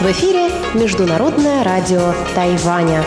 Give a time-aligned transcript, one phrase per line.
[0.00, 3.04] В эфире Международное радио Тайваня.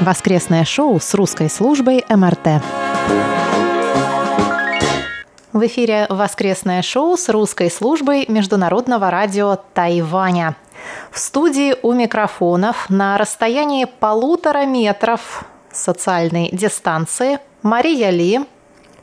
[0.00, 2.62] Воскресное шоу с русской службой МРТ.
[5.52, 10.56] В эфире воскресное шоу с русской службой Международного радио Тайваня.
[11.10, 18.40] В студии у микрофонов на расстоянии полутора метров социальной дистанции Мария Ли,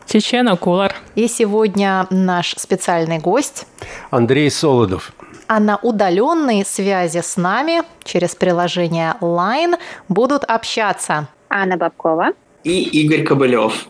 [0.05, 0.93] Чечена Кулар.
[1.15, 3.65] И сегодня наш специальный гость
[4.09, 5.13] Андрей Солодов.
[5.47, 9.77] А на удаленной связи с нами через приложение Line
[10.09, 13.87] будут общаться Анна Бабкова и Игорь Кобылев.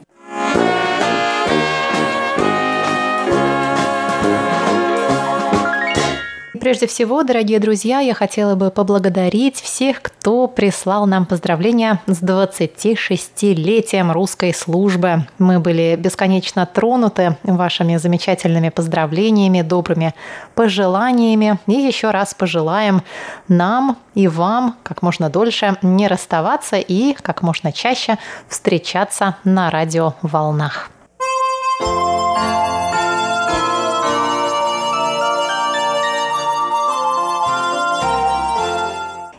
[6.62, 14.12] Прежде всего, дорогие друзья, я хотела бы поблагодарить всех, кто прислал нам поздравления с 26-летием
[14.12, 15.26] русской службы.
[15.40, 20.14] Мы были бесконечно тронуты вашими замечательными поздравлениями, добрыми
[20.54, 21.58] пожеланиями.
[21.66, 23.02] И еще раз пожелаем
[23.48, 30.92] нам и вам как можно дольше не расставаться и как можно чаще встречаться на радиоволнах.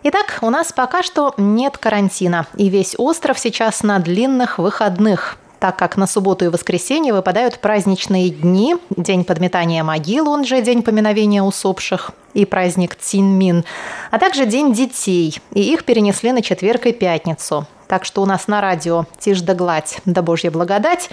[0.04, 5.76] Итак, у нас пока что нет карантина, и весь остров сейчас на длинных выходных так
[5.76, 11.40] как на субботу и воскресенье выпадают праздничные дни, День подметания могил, он же День поминовения
[11.40, 13.64] усопших, и праздник Цинмин,
[14.10, 17.68] а также День детей, и их перенесли на четверг и пятницу.
[17.86, 21.10] Так что у нас на радио тишь да гладь, да божья благодать.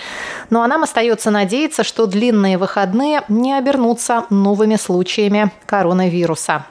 [0.49, 6.65] Ну а нам остается надеяться, что длинные выходные не обернутся новыми случаями коронавируса.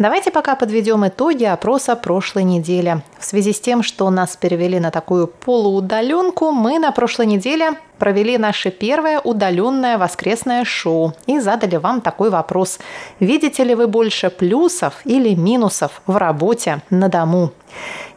[0.00, 3.02] Давайте пока подведем итоги опроса прошлой недели.
[3.18, 8.38] В связи с тем, что нас перевели на такую полуудаленку, мы на прошлой неделе провели
[8.38, 12.80] наше первое удаленное воскресное шоу и задали вам такой вопрос.
[13.20, 17.52] Видите ли вы больше плюсов или минусов в работе на дому?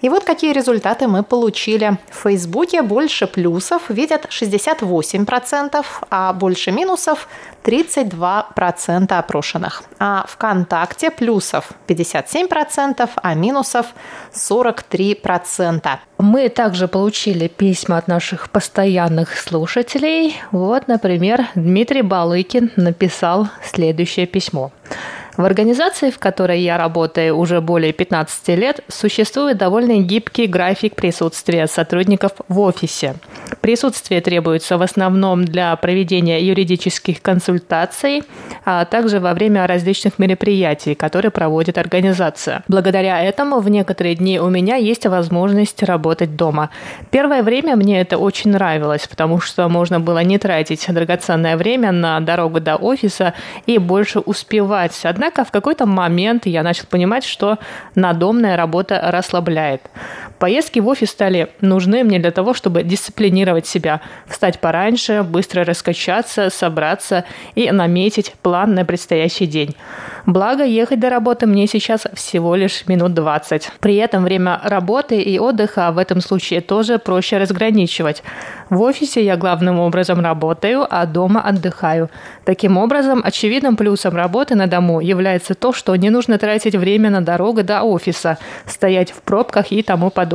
[0.02, 1.98] И вот какие результаты мы получили.
[2.10, 7.28] В Фейсбуке больше плюсов видят 68%, а больше минусов
[7.64, 9.84] 32% опрошенных.
[10.00, 13.86] А ВКонтакте плюсов 57%, а минусов
[14.34, 16.00] 43%.
[16.26, 20.38] Мы также получили письма от наших постоянных слушателей.
[20.52, 24.72] Вот, например, Дмитрий Балыкин написал следующее письмо.
[25.36, 31.66] В организации, в которой я работаю уже более 15 лет, существует довольно гибкий график присутствия
[31.66, 33.16] сотрудников в офисе.
[33.60, 38.24] Присутствие требуется в основном для проведения юридических консультаций,
[38.64, 42.64] а также во время различных мероприятий, которые проводит организация.
[42.68, 46.70] Благодаря этому в некоторые дни у меня есть возможность работать дома.
[47.10, 52.20] Первое время мне это очень нравилось, потому что можно было не тратить драгоценное время на
[52.20, 53.34] дорогу до офиса
[53.66, 55.00] и больше успевать.
[55.04, 57.58] Однако Однако в какой-то момент я начал понимать, что
[57.96, 59.82] надомная работа расслабляет.
[60.44, 66.50] Поездки в офис стали нужны мне для того, чтобы дисциплинировать себя, встать пораньше, быстро раскачаться,
[66.50, 67.24] собраться
[67.56, 69.74] и наметить план на предстоящий день.
[70.26, 73.72] Благо, ехать до работы мне сейчас всего лишь минут 20.
[73.80, 78.22] При этом время работы и отдыха в этом случае тоже проще разграничивать.
[78.70, 82.10] В офисе я главным образом работаю, а дома отдыхаю.
[82.44, 87.22] Таким образом, очевидным плюсом работы на дому является то, что не нужно тратить время на
[87.22, 90.33] дорогу до офиса, стоять в пробках и тому подобное.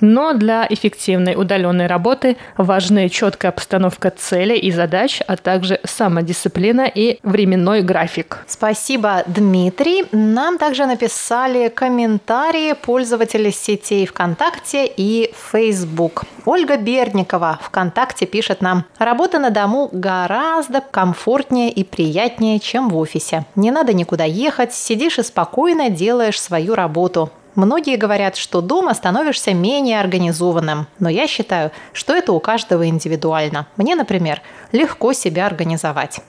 [0.00, 7.18] Но для эффективной удаленной работы важны четкая постановка целей и задач, а также самодисциплина и
[7.22, 8.44] временной график.
[8.46, 10.04] Спасибо, Дмитрий.
[10.12, 16.24] Нам также написали комментарии пользователи сетей ВКонтакте и Facebook.
[16.46, 23.44] Ольга Берникова ВКонтакте пишет нам, работа на дому гораздо комфортнее и приятнее, чем в офисе.
[23.54, 27.30] Не надо никуда ехать, сидишь и спокойно делаешь свою работу.
[27.54, 33.66] Многие говорят, что дома становишься менее организованным, но я считаю, что это у каждого индивидуально.
[33.76, 34.40] Мне, например,
[34.72, 36.20] легко себя организовать.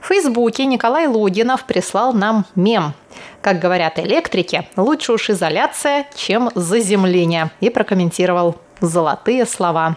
[0.00, 2.94] В Фейсбуке Николай Логинов прислал нам мем.
[3.40, 7.50] Как говорят электрики, лучше уж изоляция, чем заземление.
[7.60, 9.96] И прокомментировал золотые слова.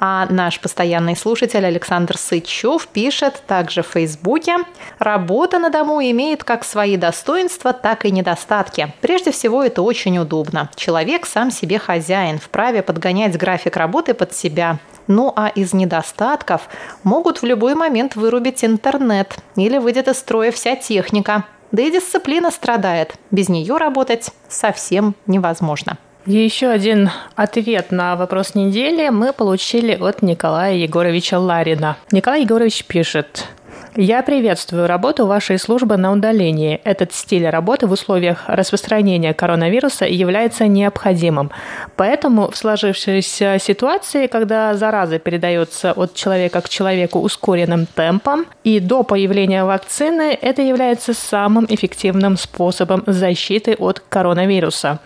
[0.00, 4.58] А наш постоянный слушатель Александр Сычев пишет также в Фейсбуке.
[4.98, 8.92] Работа на дому имеет как свои достоинства, так и недостатки.
[9.00, 10.70] Прежде всего, это очень удобно.
[10.74, 14.78] Человек сам себе хозяин, вправе подгонять график работы под себя.
[15.06, 16.68] Ну а из недостатков
[17.02, 21.44] могут в любой момент вырубить интернет или выйдет из строя вся техника.
[21.72, 23.14] Да и дисциплина страдает.
[23.30, 25.98] Без нее работать совсем невозможно.
[26.26, 31.98] Еще один ответ на вопрос недели мы получили от Николая Егоровича Ларина.
[32.12, 33.46] Николай Егорович пишет.
[33.94, 36.80] Я приветствую работу вашей службы на удалении.
[36.82, 41.50] Этот стиль работы в условиях распространения коронавируса является необходимым.
[41.94, 49.02] Поэтому в сложившейся ситуации, когда зараза передается от человека к человеку ускоренным темпом, и до
[49.02, 55.00] появления вакцины, это является самым эффективным способом защиты от коронавируса.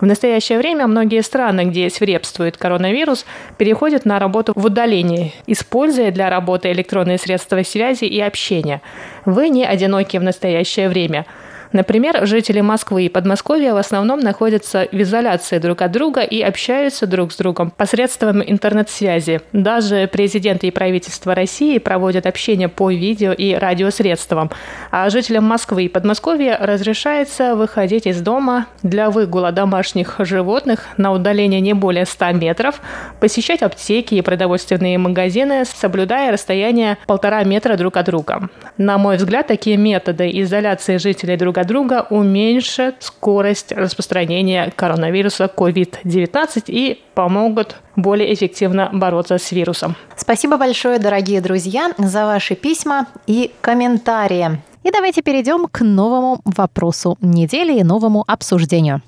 [0.00, 3.24] В настоящее время многие страны, где свирепствует коронавирус,
[3.58, 8.82] переходят на работу в удалении, используя для работы электронные средства связи и общения.
[9.24, 11.26] Вы не одиноки в настоящее время–
[11.74, 17.04] Например, жители Москвы и Подмосковья в основном находятся в изоляции друг от друга и общаются
[17.08, 19.40] друг с другом посредством интернет-связи.
[19.52, 24.52] Даже президенты и правительство России проводят общение по видео и радиосредствам.
[24.92, 31.60] А жителям Москвы и Подмосковья разрешается выходить из дома для выгула домашних животных на удаление
[31.60, 32.80] не более 100 метров,
[33.18, 38.48] посещать аптеки и продовольственные магазины, соблюдая расстояние полтора метра друг от друга.
[38.78, 46.64] На мой взгляд, такие методы изоляции жителей друг от друга уменьшат скорость распространения коронавируса COVID-19
[46.68, 49.96] и помогут более эффективно бороться с вирусом.
[50.16, 54.60] Спасибо большое, дорогие друзья, за ваши письма и комментарии.
[54.82, 59.00] И давайте перейдем к новому вопросу недели и новому обсуждению.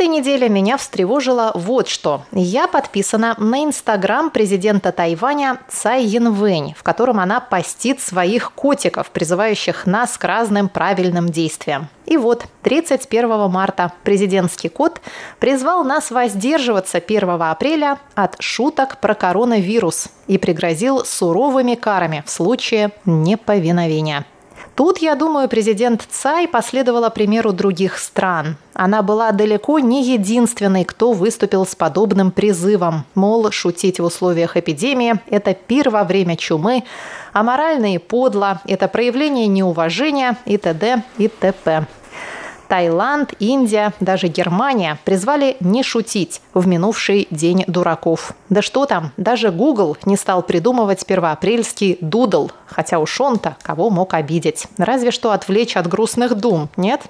[0.00, 2.22] Этой неделе меня встревожило вот что.
[2.32, 9.84] Я подписана на инстаграм президента Тайваня Цай Янвэнь, в котором она постит своих котиков, призывающих
[9.84, 11.88] нас к разным правильным действиям.
[12.06, 15.02] И вот 31 марта президентский кот
[15.38, 22.92] призвал нас воздерживаться 1 апреля от шуток про коронавирус и пригрозил суровыми карами в случае
[23.04, 24.24] неповиновения.
[24.80, 28.56] Тут, я думаю, президент Цай последовала примеру других стран.
[28.72, 33.04] Она была далеко не единственной, кто выступил с подобным призывом.
[33.14, 36.84] Мол, шутить в условиях эпидемии– это пир во время чумы,
[37.34, 41.02] а морально и подло– это проявление неуважения и т.д.
[41.18, 41.86] и т.п.
[42.70, 48.32] Таиланд, Индия, даже Германия призвали не шутить в минувший день дураков.
[48.48, 54.14] Да что там, даже Google не стал придумывать первоапрельский дудл, хотя уж он-то кого мог
[54.14, 54.68] обидеть.
[54.78, 57.02] Разве что отвлечь от грустных дум, нет?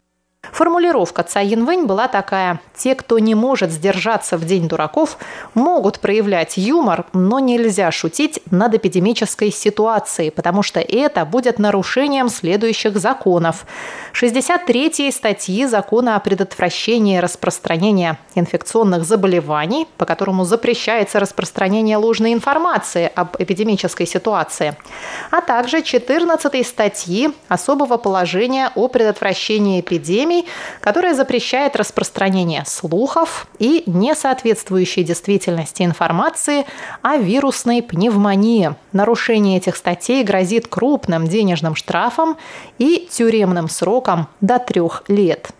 [0.60, 2.60] Формулировка Цай была такая.
[2.76, 5.16] Те, кто не может сдержаться в День дураков,
[5.54, 12.98] могут проявлять юмор, но нельзя шутить над эпидемической ситуацией, потому что это будет нарушением следующих
[12.98, 13.64] законов.
[14.12, 23.36] 63 статьи Закона о предотвращении распространения инфекционных заболеваний, по которому запрещается распространение ложной информации об
[23.38, 24.76] эпидемической ситуации,
[25.30, 30.46] а также 14 статьи особого положения о предотвращении эпидемии эпидемий,
[30.80, 36.66] которая запрещает распространение слухов и несоответствующей действительности информации
[37.02, 38.74] о вирусной пневмонии.
[38.92, 42.36] Нарушение этих статей грозит крупным денежным штрафом
[42.78, 45.50] и тюремным сроком до трех лет.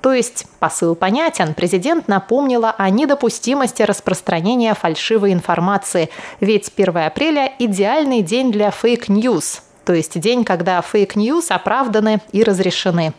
[0.00, 1.54] То есть посыл понятен.
[1.54, 6.10] Президент напомнила о недопустимости распространения фальшивой информации.
[6.40, 12.20] Ведь 1 апреля– идеальный день для fake news то есть день, когда fake news оправданы
[12.32, 13.12] и разрешены.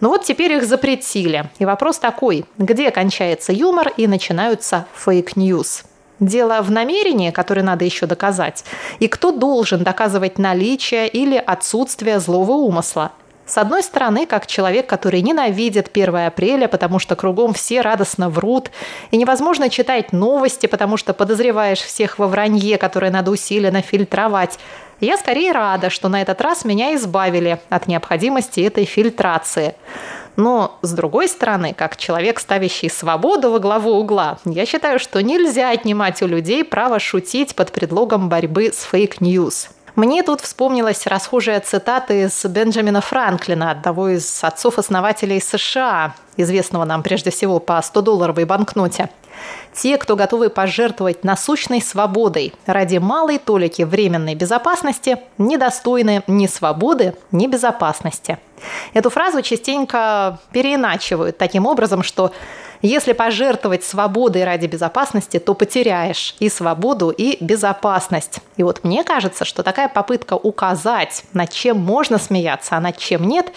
[0.00, 1.50] Но вот теперь их запретили.
[1.58, 5.84] И вопрос такой, где кончается юмор и начинаются fake news?
[6.20, 8.64] Дело в намерении, которое надо еще доказать.
[8.98, 13.12] И кто должен доказывать наличие или отсутствие злого умысла?
[13.46, 18.70] С одной стороны, как человек, который ненавидит 1 апреля, потому что кругом все радостно врут,
[19.10, 24.58] и невозможно читать новости, потому что подозреваешь всех во вранье, которое надо усиленно фильтровать.
[25.00, 29.76] Я скорее рада, что на этот раз меня избавили от необходимости этой фильтрации.
[30.34, 35.70] Но, с другой стороны, как человек, ставящий свободу во главу угла, я считаю, что нельзя
[35.70, 39.68] отнимать у людей право шутить под предлогом борьбы с fake news.
[39.94, 47.30] Мне тут вспомнилась расхожая цитата из Бенджамина Франклина, одного из отцов-основателей США, известного нам прежде
[47.30, 49.10] всего по 100-долларовой банкноте.
[49.72, 57.46] Те, кто готовы пожертвовать насущной свободой ради малой толики временной безопасности, недостойны ни свободы, ни
[57.46, 58.38] безопасности.
[58.92, 62.32] Эту фразу частенько переиначивают таким образом, что
[62.82, 68.40] если пожертвовать свободой ради безопасности, то потеряешь и свободу, и безопасность.
[68.56, 73.24] И вот мне кажется, что такая попытка указать, над чем можно смеяться, а над чем
[73.26, 73.52] нет,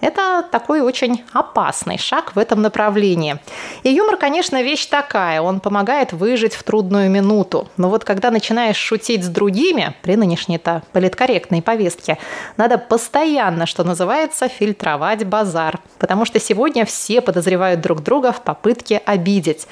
[0.00, 3.38] Это такой очень опасный шаг в этом направлении.
[3.82, 7.68] И юмор, конечно, вещь такая, он помогает выжить в трудную минуту.
[7.78, 12.18] Но вот когда начинаешь шутить с другими, при нынешней-то политкорректной повестке,
[12.58, 15.80] надо постоянно, что называется, фильтровать базар.
[15.98, 19.66] Потому что сегодня все подозревают друг друга в попытке обидеть.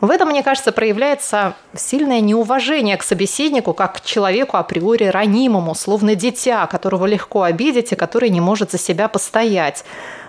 [0.00, 6.14] В этом, мне кажется, проявляется сильное неуважение к собеседнику, как к человеку априори ранимому, словно
[6.14, 9.67] дитя, которого легко обидеть и который не может за себя постоять.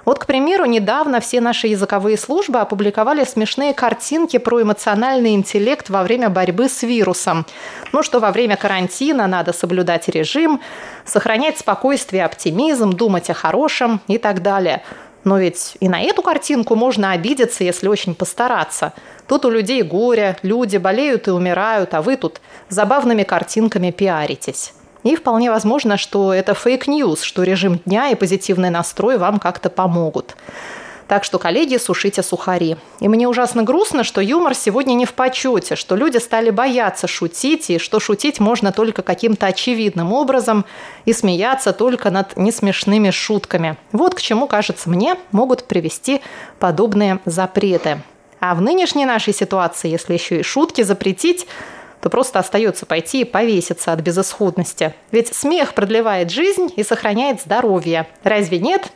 [0.06, 6.04] Вот, к примеру, недавно все наши языковые службы опубликовали смешные картинки про эмоциональный интеллект во
[6.04, 7.46] время борьбы с вирусом.
[7.92, 10.62] Ну, что во время карантина надо соблюдать режим,
[11.06, 14.84] сохранять спокойствие, оптимизм, думать о хорошем и так далее.
[15.24, 18.94] Но ведь и на эту картинку можно обидеться, если очень постараться.
[19.28, 24.74] Тут у людей горе, люди болеют и умирают, а вы тут забавными картинками пиаритесь.
[25.04, 29.70] И вполне возможно, что это fake news, что режим дня и позитивный настрой вам как-то
[29.70, 30.36] помогут.
[31.10, 32.78] Так что, коллеги, сушите сухари.
[33.00, 37.72] И мне ужасно грустно, что юмор сегодня не в почете, что люди стали бояться шутить,
[37.72, 40.66] и что шутить можно только каким-то очевидным образом
[41.06, 43.76] и смеяться только над несмешными шутками.
[43.92, 46.22] Вот к чему, кажется мне, могут привести
[46.60, 48.04] подобные запреты.
[48.40, 51.48] А в нынешней нашей ситуации, если еще и шутки запретить,
[52.02, 54.94] то просто остается пойти и повеситься от безысходности.
[55.12, 58.08] Ведь смех продлевает жизнь и сохраняет здоровье.
[58.24, 58.92] Разве нет?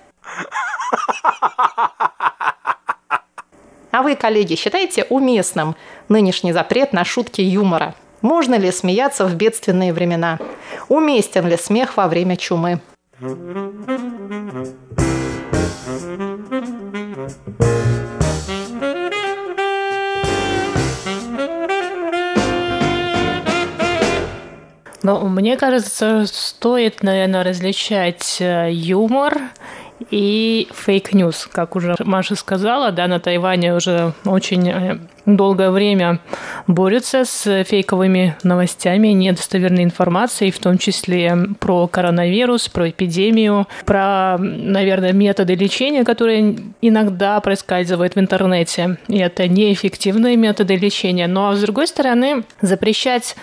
[3.91, 5.75] А вы, коллеги, считаете уместным
[6.10, 7.93] нынешний запрет на шутки юмора?
[8.22, 10.39] Можно ли смеяться в бедственные времена?
[10.88, 12.81] Уместен ли смех во время чумы?
[25.03, 29.38] Но мне кажется, стоит, наверное, различать э, юмор
[30.10, 31.47] и fake news.
[31.51, 36.19] Как уже Маша сказала, да, на Тайване уже очень э, долгое время
[36.67, 45.13] борются с фейковыми новостями, недостоверной информацией, в том числе про коронавирус, про эпидемию, про, наверное,
[45.13, 48.98] методы лечения, которые иногда проскальзывают в интернете.
[49.07, 51.27] И это неэффективные методы лечения.
[51.27, 53.36] Но, а с другой стороны, запрещать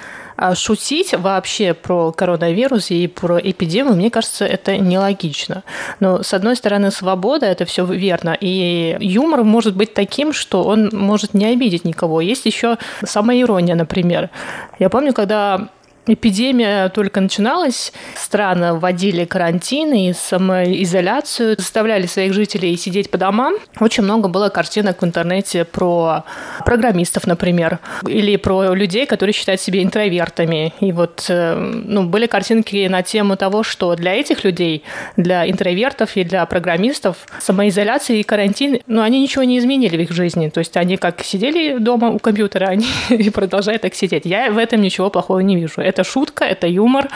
[0.54, 5.62] шутить вообще про коронавирус и про эпидемию, мне кажется, это нелогично.
[6.00, 10.90] Но, с одной стороны, свобода– это все верно, и юмор может быть таким, что он
[10.92, 12.20] может не обидеть никого.
[12.20, 14.30] Есть еще самоирония, например.
[14.78, 15.68] Я помню, когда
[16.06, 23.56] эпидемия только начиналась, страны вводили карантин и самоизоляцию, заставляли своих жителей сидеть по домам.
[23.78, 26.24] Очень много было картинок в интернете про
[26.64, 30.72] программистов, например, или про людей, которые считают себя интровертами.
[30.80, 34.84] И вот э, ну, были картинки на тему того, что для этих людей,
[35.16, 40.10] для интровертов и для программистов самоизоляция и карантин, ну, они ничего не изменили в их
[40.12, 40.48] жизни.
[40.48, 44.24] То есть они как сидели дома у компьютера, они и продолжают так сидеть.
[44.24, 45.80] Я в этом ничего плохого не вижу.
[45.90, 47.08] Это шутка, это юмор.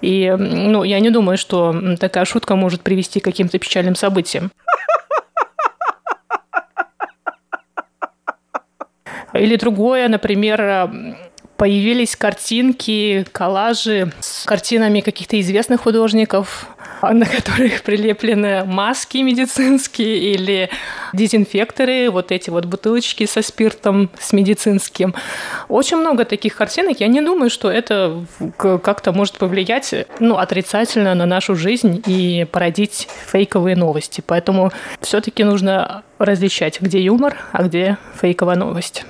[0.00, 4.50] И ну, я не думаю, что такая шутка может привести к каким-то печальным событиям.
[9.34, 10.90] Или другое, например,
[11.56, 16.68] появились картинки, коллажи с картинами каких-то известных художников,
[17.12, 20.70] на которых прилеплены маски медицинские или
[21.12, 25.14] дезинфекторы, вот эти вот бутылочки со спиртом, с медицинским.
[25.68, 27.00] Очень много таких картинок.
[27.00, 28.24] Я не думаю, что это
[28.58, 34.22] как-то может повлиять ну, отрицательно на нашу жизнь и породить фейковые новости.
[34.26, 39.04] Поэтому все-таки нужно различать, где юмор, а где фейковая новость.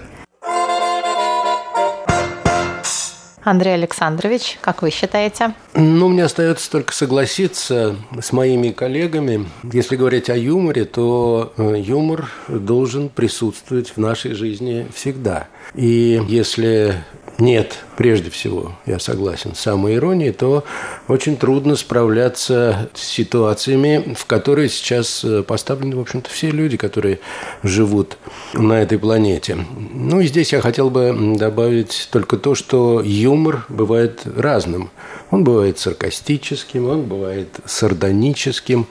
[3.45, 5.55] Андрей Александрович, как вы считаете?
[5.75, 9.47] Ну, мне остается только согласиться с моими коллегами.
[9.71, 15.49] Если говорить о юморе, то э, юмор должен присутствовать в нашей жизни всегда.
[15.75, 17.05] И если
[17.39, 20.63] нет, прежде всего, я согласен, самой иронии, то
[21.09, 27.19] очень трудно справляться с ситуациями, в которые сейчас э, поставлены, в общем-то, все люди, которые
[27.65, 28.19] живут
[28.53, 29.59] на этой планете.
[29.93, 34.91] Ну и здесь я хотел бы добавить только то, что юмор бывает разным.
[35.33, 38.87] Он бывает саркастическим, он бывает сардоническим,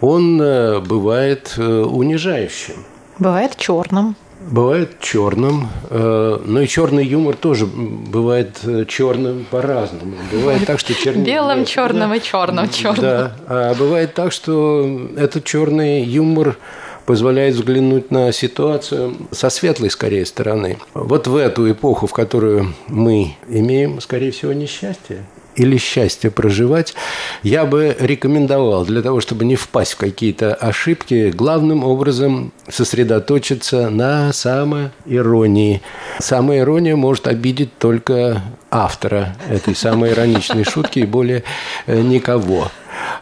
[0.00, 2.84] он э, бывает э, унижающим.
[3.18, 4.16] Бывает черным.
[4.40, 10.14] Бывает черным, э, но и черный юмор тоже бывает э, черным по-разному.
[10.30, 11.24] Бывает так, что черный...
[11.26, 13.00] Белым, черным и черным, черным.
[13.00, 16.58] Да, а бывает так, что этот черный юмор
[17.06, 20.78] позволяет взглянуть на ситуацию со светлой, скорее, стороны.
[20.92, 25.24] Вот в эту эпоху, в которую мы имеем, скорее всего, несчастье,
[25.56, 26.94] или счастье проживать,
[27.42, 34.32] я бы рекомендовал для того, чтобы не впасть в какие-то ошибки, главным образом сосредоточиться на
[34.32, 35.82] самоиронии.
[36.20, 41.42] Самоирония может обидеть только автора этой самой ироничной шутки и более
[41.86, 42.70] э, никого.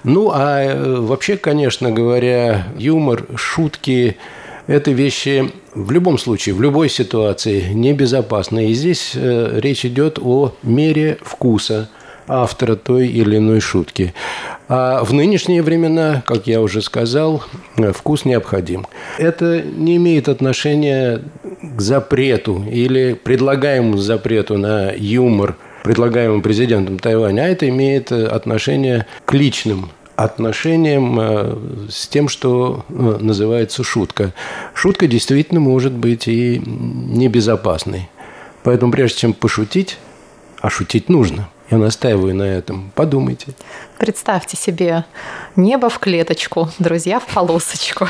[0.02, 4.16] Ну, а э, вообще, конечно говоря, юмор, шутки–
[4.66, 8.70] это вещи в любом случае, в любой ситуации небезопасны.
[8.70, 11.88] И здесь э, речь идет о мере вкуса
[12.28, 14.14] автора той или иной шутки.
[14.68, 17.44] А в нынешние времена, как я уже сказал,
[17.94, 18.86] вкус необходим.
[19.18, 21.22] Это не имеет отношения
[21.60, 29.34] к запрету или предлагаемому запрету на юмор, предлагаемому президентом Тайваня, а это имеет отношение к
[29.34, 31.56] личным отношениям э,
[31.90, 34.32] с тем, что э, называется шутка.
[34.72, 38.08] Шутка действительно может быть и небезопасной.
[38.62, 39.98] Поэтому прежде чем пошутить,
[40.60, 42.92] а шутить нужно, я настаиваю на этом.
[42.94, 43.48] Подумайте.
[43.98, 45.04] Представьте себе
[45.56, 48.06] небо в клеточку, друзья в полосочку.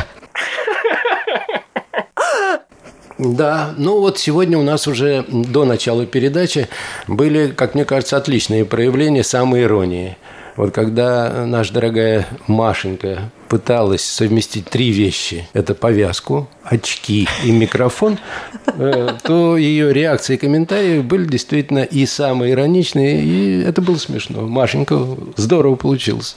[3.16, 6.68] Да, ну вот сегодня у нас уже до начала передачи
[7.06, 10.16] были, как мне кажется, отличные проявления самоиронии.
[10.56, 18.18] Вот когда наша дорогая Машенька пыталась совместить три вещи, это повязку, очки и микрофон,
[18.66, 24.40] э, то ее реакции и комментарии были действительно и самые ироничные, и это было смешно.
[24.40, 25.06] Машенька
[25.36, 26.34] здорово получилось.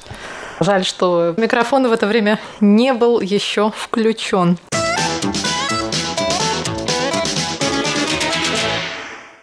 [0.60, 4.60] Жаль, что микрофон в это время не был еще включен.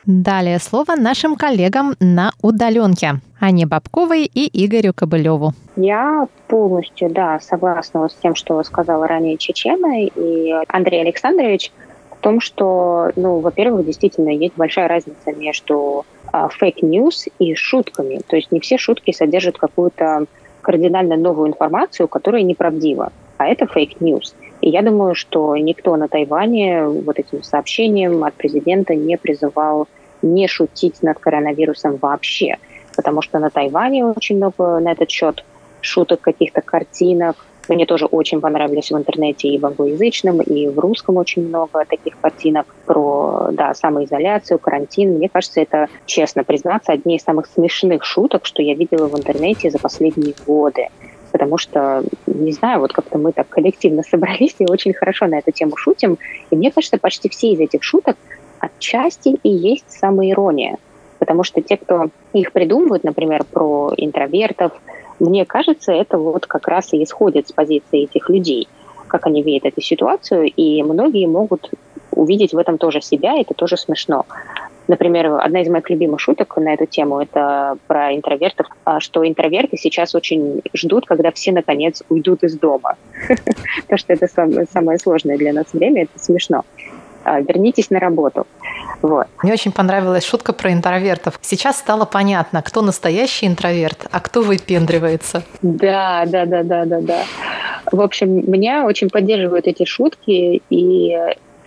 [0.07, 3.21] Далее слово нашим коллегам на удаленке.
[3.41, 5.53] Ане Бабковой и Игорю Кобылеву.
[5.77, 11.73] Я полностью, да, согласна с тем, что сказала ранее Чечена и Андрей Александрович
[12.11, 18.21] в том, что, ну, во-первых, действительно есть большая разница между fake news и шутками.
[18.27, 20.27] То есть не все шутки содержат какую-то
[20.61, 23.13] кардинально новую информацию, которая неправдива.
[23.39, 24.35] А это fake news.
[24.65, 29.89] И я думаю, что никто на Тайване вот этим сообщением от президента не призывал
[30.23, 32.57] не шутить над коронавирусом вообще.
[32.97, 35.45] Потому что на Тайване очень много на этот счет
[35.83, 37.45] шуток, каких-то картинок.
[37.69, 42.19] Мне тоже очень понравились в интернете и в англоязычном, и в русском очень много таких
[42.19, 45.17] картинок про да, самоизоляцию, карантин.
[45.17, 49.71] Мне кажется, это, честно признаться, одни из самых смешных шуток, что я видела в интернете
[49.71, 50.89] за последние годы
[51.35, 55.51] потому что, не знаю, вот как-то мы так коллективно собрались и очень хорошо на эту
[55.51, 56.17] тему шутим.
[56.51, 58.17] И мне кажется, почти все из этих шуток
[58.61, 60.77] отчасти и есть самоирония.
[61.19, 64.73] Потому что те, кто их придумывают, например, про интровертов,
[65.19, 68.69] мне кажется, это вот как раз и исходит с позиции этих людей,
[69.09, 71.69] как они видят эту ситуацию, и многие могут
[72.13, 74.25] увидеть в этом тоже себя, это тоже смешно.
[74.87, 79.77] Например, одна из моих любимых шуток на эту тему– это про интровертов, а, что интроверты
[79.77, 82.97] сейчас очень ждут, когда все, наконец, уйдут из дома.
[83.89, 86.65] То, что это самое сложное для нас время, это смешно.
[87.25, 88.47] А, вернитесь на работу.
[89.01, 89.27] Вот.
[89.43, 91.39] Мне очень понравилась шутка про интровертов.
[91.43, 95.43] Сейчас стало понятно, кто настоящий интроверт, а кто выпендривается.
[95.63, 97.23] Да, да, да, да, да, да.
[97.91, 101.17] В общем, меня очень поддерживают эти шутки, и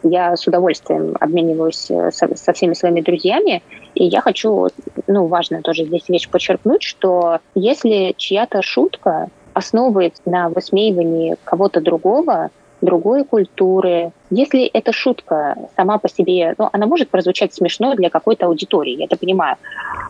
[0.09, 3.63] я с удовольствием обмениваюсь э, со, со всеми своими друзьями,
[3.95, 4.67] и я хочу,
[5.07, 12.51] ну, важно тоже здесь вещь подчеркнуть, что если чья-то шутка основывается на высмеивании кого-то другого,
[12.81, 14.11] другой культуры.
[14.29, 19.05] Если эта шутка сама по себе, ну, она может прозвучать смешно для какой-то аудитории, я
[19.05, 19.57] это понимаю,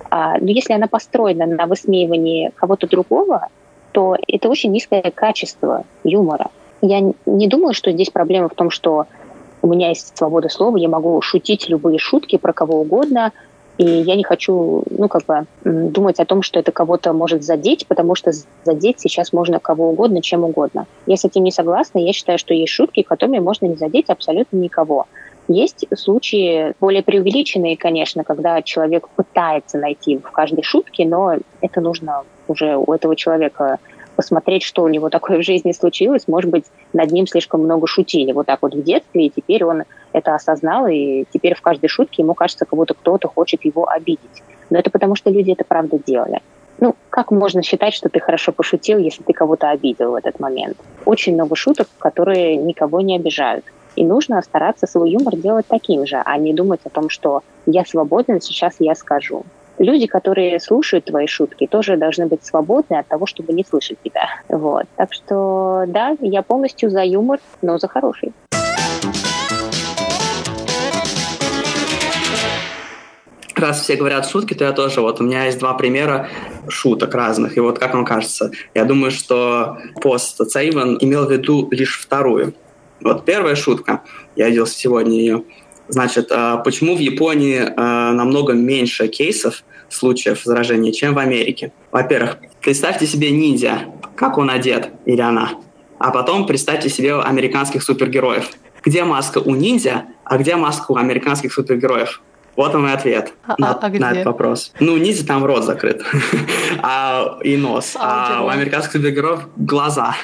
[0.09, 3.47] а, но если она построена на высмеивании кого-то другого,
[3.93, 6.47] то это очень низкое качество юмора.
[6.81, 9.07] Я не думаю, что здесь проблема в том, что
[9.61, 13.31] у меня есть свобода слова, я могу шутить любые шутки про кого угодно,
[13.77, 17.85] и я не хочу, ну, как бы, думать о том, что это кого-то может задеть,
[17.87, 18.31] потому что
[18.63, 20.87] задеть сейчас можно кого угодно, чем угодно.
[21.05, 21.99] Я с этим не согласна.
[21.99, 25.05] Я считаю, что есть шутки, которыми можно не задеть абсолютно никого.
[25.47, 32.23] Есть случаи более преувеличенные, конечно, когда человек пытается найти в каждой шутке, но это нужно
[32.47, 33.77] уже у этого человека
[34.17, 36.27] посмотреть, что у него такое в жизни случилось.
[36.27, 39.83] Может быть, над ним слишком много шутили вот так вот в детстве, и теперь он
[40.11, 44.43] это осознал, и теперь в каждой шутке ему кажется, как будто кто-то хочет его обидеть.
[44.69, 46.41] Но это потому, что люди это правда делали.
[46.79, 50.77] Ну, как можно считать, что ты хорошо пошутил, если ты кого-то обидел в этот момент?
[51.05, 53.65] Очень много шуток, которые никого не обижают.
[53.95, 57.85] И нужно стараться свой юмор делать таким же, а не думать о том, что я
[57.85, 59.43] свободен, сейчас я скажу
[59.77, 64.27] люди, которые слушают твои шутки, тоже должны быть свободны от того, чтобы не слышать тебя.
[64.49, 64.85] Вот.
[64.95, 68.33] Так что, да, я полностью за юмор, но за хороший.
[73.59, 75.01] раз все говорят шутки, то я тоже.
[75.01, 76.29] Вот у меня есть два примера
[76.67, 77.57] шуток разных.
[77.57, 82.53] И вот как вам кажется, я думаю, что пост Цейвен имел в виду лишь вторую.
[83.01, 84.01] Вот первая шутка,
[84.35, 85.43] я видел сегодня ее.
[85.89, 91.71] Значит, а, почему в Японии а, намного меньше кейсов, случаев заражения, чем в Америке?
[91.91, 95.51] Во-первых, представьте себе ниндзя, как он одет или она.
[95.99, 98.49] А потом представьте себе американских супергероев.
[98.83, 102.21] Где маска у ниндзя, а где маска у американских супергероев?
[102.55, 104.73] Вот он и ответ а, на, а, а на этот вопрос.
[104.79, 106.03] Ну, ниндзя там рот закрыт,
[106.81, 107.95] а, и нос.
[107.99, 110.15] А, а у американских супергероев глаза.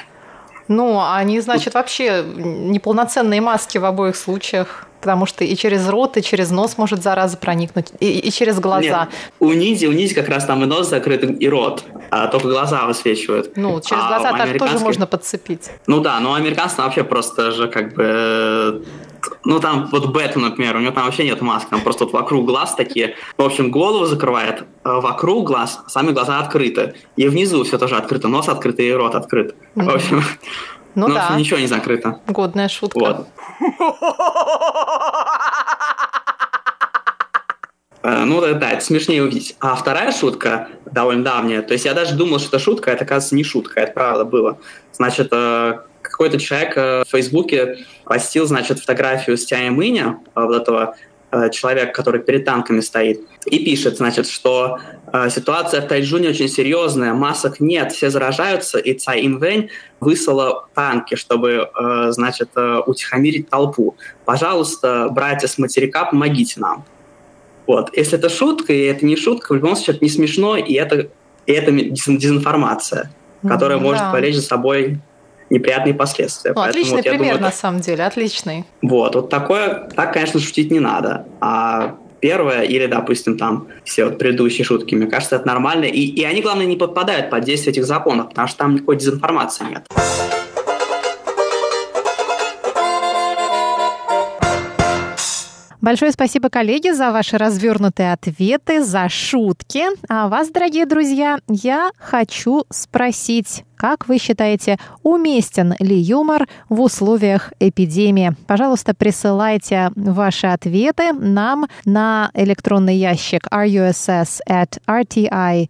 [0.68, 4.86] Ну, они, значит, вообще неполноценные маски в обоих случаях.
[5.00, 9.08] Потому что и через рот, и через нос может зараза проникнуть, и, и через глаза.
[9.10, 12.48] Нет, у ниндзя, у ниндзя как раз там и нос закрыт, и рот, а только
[12.48, 13.54] глаза высвечивают.
[13.54, 15.68] Ну, через а глаза так тоже можно подцепить.
[15.86, 18.82] Ну да, но американцы вообще просто же как бы
[19.44, 22.46] ну, там вот Бэтмен, например, у него там вообще нет маски, там просто вот вокруг
[22.46, 23.16] глаз такие.
[23.36, 26.94] В общем, голову закрывает, а вокруг глаз, сами глаза открыты.
[27.16, 29.54] И внизу все тоже открыто, нос открыт и рот открыт.
[29.74, 30.22] В общем,
[30.94, 31.34] ну, ну да.
[31.36, 32.20] ничего не закрыто.
[32.26, 32.98] Годная шутка.
[32.98, 33.28] Вот.
[38.04, 39.56] Э, ну да, это смешнее увидеть.
[39.60, 41.62] А вторая шутка довольно давняя.
[41.62, 44.26] То есть я даже думал, что это шутка, а это, оказывается, не шутка, это правда
[44.26, 44.58] было.
[44.92, 45.78] Значит, э,
[46.16, 50.96] какой-то человек э, в Фейсбуке постил, значит, фотографию с Тяем Иня, вот этого
[51.50, 54.78] человека, который перед танками стоит, и пишет, значит, что
[55.12, 61.14] э, ситуация в Тайджуне очень серьезная, масок нет, все заражаются, и Цай Инвэнь выслала танки,
[61.16, 63.96] чтобы, э, значит, э, утихомирить толпу.
[64.24, 66.84] Пожалуйста, братья с материка, помогите нам.
[67.66, 67.96] Вот.
[67.96, 71.08] Если это шутка, и это не шутка, в любом случае это не смешно, и это,
[71.46, 73.10] и это дезинформация,
[73.42, 74.12] которая mm, может да.
[74.12, 75.00] повлечь за собой
[75.50, 76.52] неприятные последствия.
[76.54, 78.64] Ну, отличный вот, пример, думаю, на самом деле, отличный.
[78.82, 81.26] Вот, вот такое, так, конечно, шутить не надо.
[81.40, 85.84] А первое, или, допустим, там все вот предыдущие шутки, мне кажется, это нормально.
[85.84, 89.64] И, и они, главное, не подпадают под действие этих законов, потому что там никакой дезинформации
[89.64, 89.86] нет.
[95.84, 99.82] Большое спасибо, коллеги, за ваши развернутые ответы, за шутки.
[100.08, 107.52] А вас, дорогие друзья, я хочу спросить, как вы считаете, уместен ли юмор в условиях
[107.60, 108.34] эпидемии?
[108.46, 115.68] Пожалуйста, присылайте ваши ответы нам на электронный ящик russ at rti.org.tw,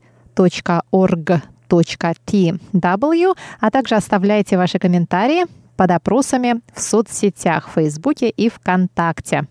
[3.59, 5.46] а также оставляйте ваши комментарии
[5.77, 9.48] под опросами в соцсетях, в Фейсбуке и ВКонтакте.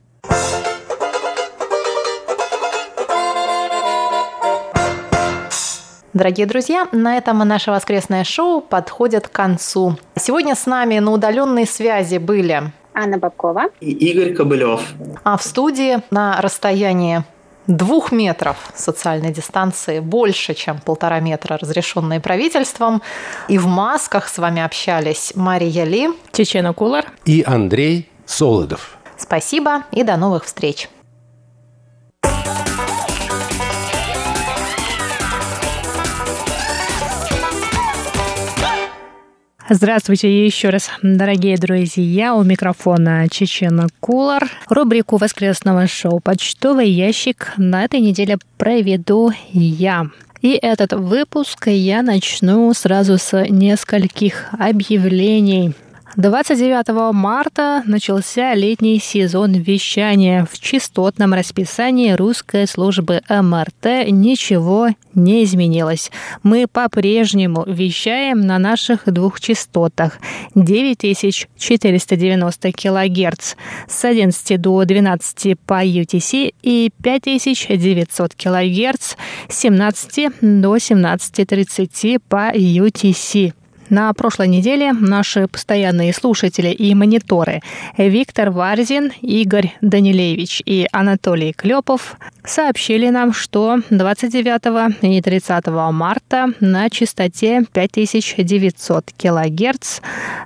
[6.13, 9.97] Дорогие друзья, на этом наше воскресное шоу подходит к концу.
[10.15, 14.81] Сегодня с нами на удаленной связи были Анна Бабкова и Игорь Кобылев.
[15.23, 17.23] А в студии на расстоянии
[17.65, 23.01] двух метров социальной дистанции, больше, чем полтора метра, разрешенные правительством.
[23.47, 28.97] И в масках с вами общались Мария Ли, Чечена Кулар и Андрей Солодов.
[29.17, 30.89] Спасибо и до новых встреч.
[39.75, 42.35] Здравствуйте еще раз, дорогие друзья.
[42.35, 44.47] У микрофона Чечена Кулар.
[44.69, 50.11] Рубрику воскресного шоу «Почтовый ящик» на этой неделе проведу я.
[50.43, 55.73] И этот выпуск я начну сразу с нескольких объявлений.
[56.15, 60.47] 29 марта начался летний сезон вещания.
[60.51, 66.11] В частотном расписании русской службы МРТ ничего не изменилось.
[66.43, 70.19] Мы по-прежнему вещаем на наших двух частотах
[70.53, 73.55] 9490 кГц
[73.87, 79.15] с 11 до 12 по UTC и 5900 кГц
[79.49, 83.53] с 17 до 17.30 по UTC.
[83.89, 87.61] На прошлой неделе наши постоянные слушатели и мониторы
[87.97, 96.89] Виктор Варзин, Игорь Данилевич и Анатолий Клепов сообщили нам, что 29 и 30 марта на
[96.89, 99.99] частоте 5900 кГц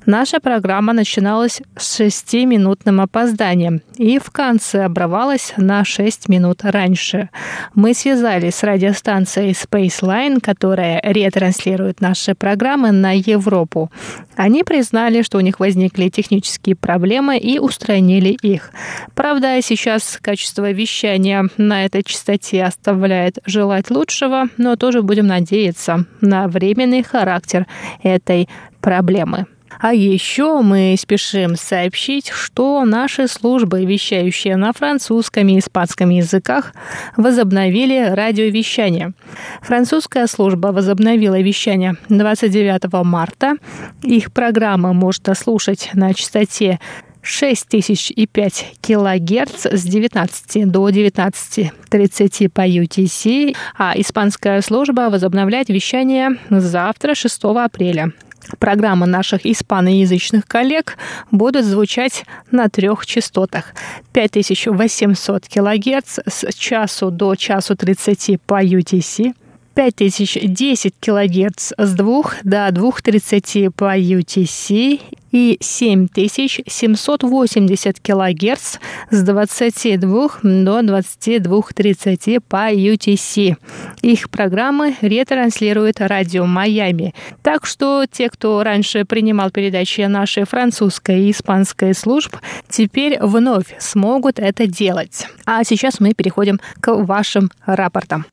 [0.05, 7.29] наша программа начиналась с 6-минутным опозданием и в конце обрывалась на 6 минут раньше.
[7.73, 13.91] Мы связались с радиостанцией Spaceline, которая ретранслирует наши программы на Европу.
[14.35, 18.71] Они признали, что у них возникли технические проблемы и устранили их.
[19.15, 26.47] Правда, сейчас качество вещания на этой частоте оставляет желать лучшего, но тоже будем надеяться на
[26.47, 27.65] временный характер
[28.03, 28.47] этой
[28.81, 29.47] проблемы.
[29.79, 36.73] А еще мы спешим сообщить, что наши службы, вещающие на французском и испанском языках,
[37.15, 39.13] возобновили радиовещание.
[39.61, 43.55] Французская служба возобновила вещание 29 марта.
[44.03, 46.79] Их программа можно слушать на частоте
[47.21, 57.43] 6005 килогерц с 19 до 19.30 по UTC, а испанская служба возобновляет вещание завтра, 6
[57.43, 58.13] апреля.
[58.59, 60.97] Программы наших испаноязычных коллег
[61.31, 63.73] будут звучать на трех частотах.
[64.13, 69.33] 5800 кГц с часу до часу 30 по UTC–
[69.77, 74.99] 5010 кГц с 2 до 2.30 по UTC
[75.31, 78.77] и 7780 кГц
[79.11, 83.55] с 22 до 22.30 по UTC.
[84.01, 87.13] Их программы ретранслирует радио Майами.
[87.41, 92.37] Так что те, кто раньше принимал передачи нашей французской и испанской служб,
[92.69, 95.27] теперь вновь смогут это делать.
[95.45, 98.25] А сейчас мы переходим к вашим рапортам.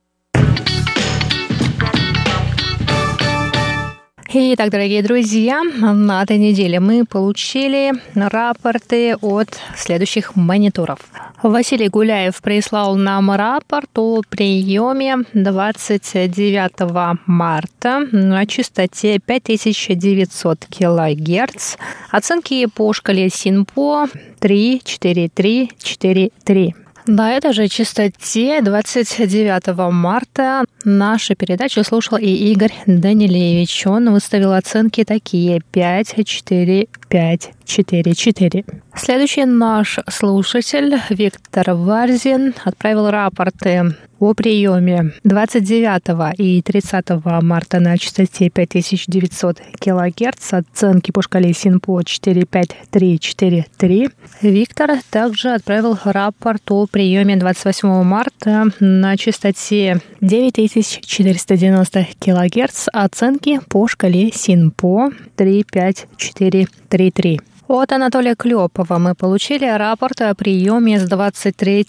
[4.27, 10.97] Итак, дорогие друзья, на этой неделе мы получили рапорты от следующих мониторов.
[11.43, 21.75] Василий Гуляев прислал нам рапорт о приеме 29 марта на частоте 5900 кГц.
[22.09, 24.07] Оценки по шкале СИНПО
[24.39, 26.75] 34343.
[27.07, 33.85] На этой же частоте 29 марта нашу передачу слушал и Игорь Данилевич.
[33.85, 38.65] Он выставил оценки такие 5, 4, 5, 4, 4.
[38.95, 47.09] Следующий наш слушатель Виктор Варзин отправил рапорты о приеме 29 и 30
[47.41, 54.09] марта на частоте 5900 кГц, оценки по шкале СИНПО 45343.
[54.41, 64.31] Виктор также отправил рапорт о приеме 28 марта на частоте 9490 кГц, оценки по шкале
[64.31, 67.39] СИНПО 35433.
[67.67, 71.87] От Анатолия Клепова мы получили рапорт о приеме с 23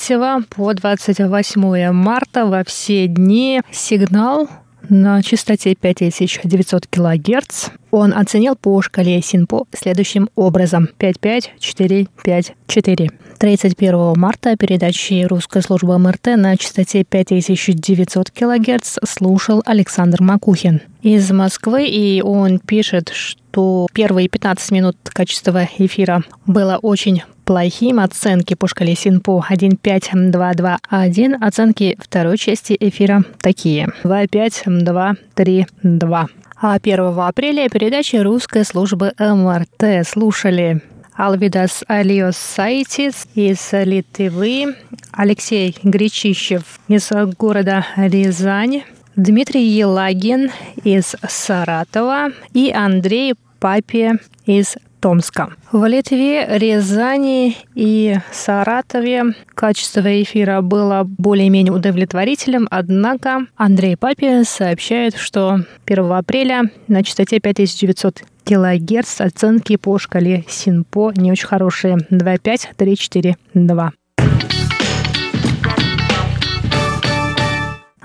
[0.48, 3.60] по 28 марта во все дни.
[3.70, 4.48] Сигнал
[4.88, 7.68] на частоте 5900 кГц.
[7.90, 13.10] Он оценил по шкале СИНПО следующим образом 55454.
[13.38, 21.86] 31 марта передачи русской службы МРТ на частоте 5900 кГц слушал Александр Макухин из Москвы,
[21.86, 28.00] и он пишет, что первые 15 минут качества эфира было очень плохим.
[28.00, 31.42] Оценки по шкале СИНПО 1.5, 2, 2, 1.
[31.42, 33.88] Оценки второй части эфира такие.
[34.02, 36.26] 2, 5, 2, 3, 2.
[36.58, 40.82] А 1 апреля передачи русской службы МРТ слушали
[41.16, 44.76] Алвидас Алиос Сайтис из Литвы,
[45.12, 48.82] Алексей Гречищев из города Рязань,
[49.16, 50.50] Дмитрий Елагин
[50.84, 55.50] из Саратова и Андрей Папе из Томска.
[55.72, 65.60] В Литве, Рязани и Саратове качество эфира было более-менее удовлетворительным, однако Андрей Папе сообщает, что
[65.86, 71.96] 1 апреля на частоте 5900 килогерц оценки по шкале СИНПО не очень хорошие.
[72.10, 73.92] 2,5, 3, 4, 2.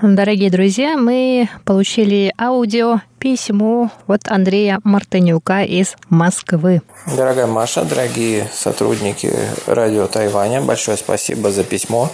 [0.02, 6.82] Дорогие друзья, мы получили аудио письмо от Андрея Мартынюка из Москвы.
[7.16, 9.32] Дорогая Маша, дорогие сотрудники
[9.66, 12.10] радио Тайваня, большое спасибо за письмо.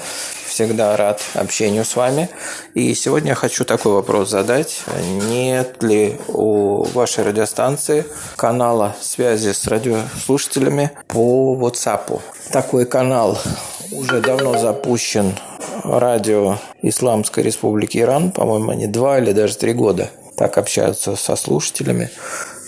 [0.47, 2.29] Всегда рад общению с вами.
[2.75, 4.83] И сегодня хочу такой вопрос задать.
[5.31, 8.05] Нет ли у вашей радиостанции
[8.37, 12.21] канала связи с радиослушателями по WhatsApp?
[12.53, 13.39] Такой канал
[13.91, 15.35] уже давно запущен
[15.85, 22.11] радио Исламской Республики Иран, по-моему, они два или даже три года так общаются со слушателями.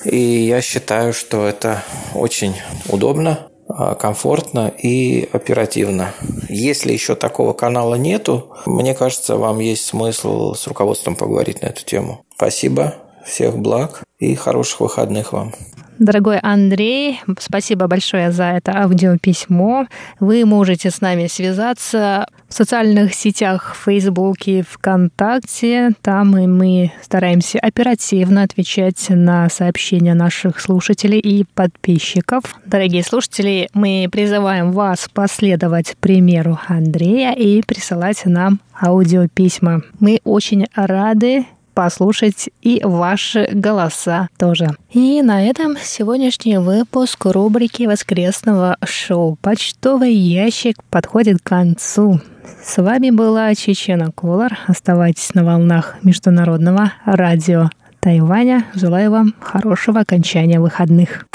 [0.05, 1.83] И я считаю, что это
[2.15, 2.57] очень
[2.89, 6.13] удобно, а, комфортно и оперативно.
[6.49, 11.85] Если еще такого канала нету, мне кажется, вам есть смысл с руководством поговорить на эту
[11.85, 12.25] тему.
[12.35, 15.55] Спасибо, всех благ и хороших выходных вам.
[16.01, 19.87] Дорогой Андрей, спасибо большое за это аудиописьмо.
[20.19, 25.91] Вы можете с нами связаться в социальных сетях в Фейсбуке, ВКонтакте.
[26.01, 32.45] Там и мы стараемся оперативно отвечать на сообщения наших слушателей и подписчиков.
[32.65, 39.83] Дорогие слушатели, мы призываем вас последовать примеру Андрея и присылать нам аудиописьма.
[39.99, 41.45] Мы очень рады
[41.81, 44.69] послушать и ваши голоса тоже.
[44.93, 52.21] И на этом сегодняшний выпуск рубрики воскресного шоу «Почтовый ящик» подходит к концу.
[52.63, 54.59] С вами была Чечена Колор.
[54.67, 58.67] Оставайтесь на волнах Международного радио Тайваня.
[58.75, 61.30] Желаю вам хорошего окончания выходных.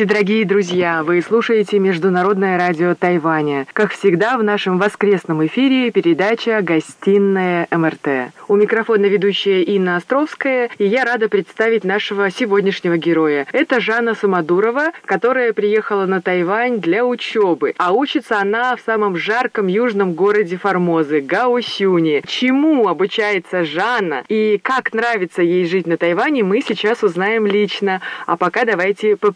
[0.00, 1.02] Здравствуйте, дорогие друзья!
[1.02, 3.66] Вы слушаете Международное радио Тайваня.
[3.74, 8.32] Как всегда, в нашем воскресном эфире передача «Гостиная МРТ».
[8.48, 13.46] У микрофона ведущая Инна Островская, и я рада представить нашего сегодняшнего героя.
[13.52, 19.66] Это Жанна Самодурова, которая приехала на Тайвань для учебы, а учится она в самом жарком
[19.66, 22.22] южном городе Формозы– Гаосюне.
[22.26, 28.00] Чему обучается Жанна и как нравится ей жить на Тайване, мы сейчас узнаем лично.
[28.24, 29.30] А пока давайте по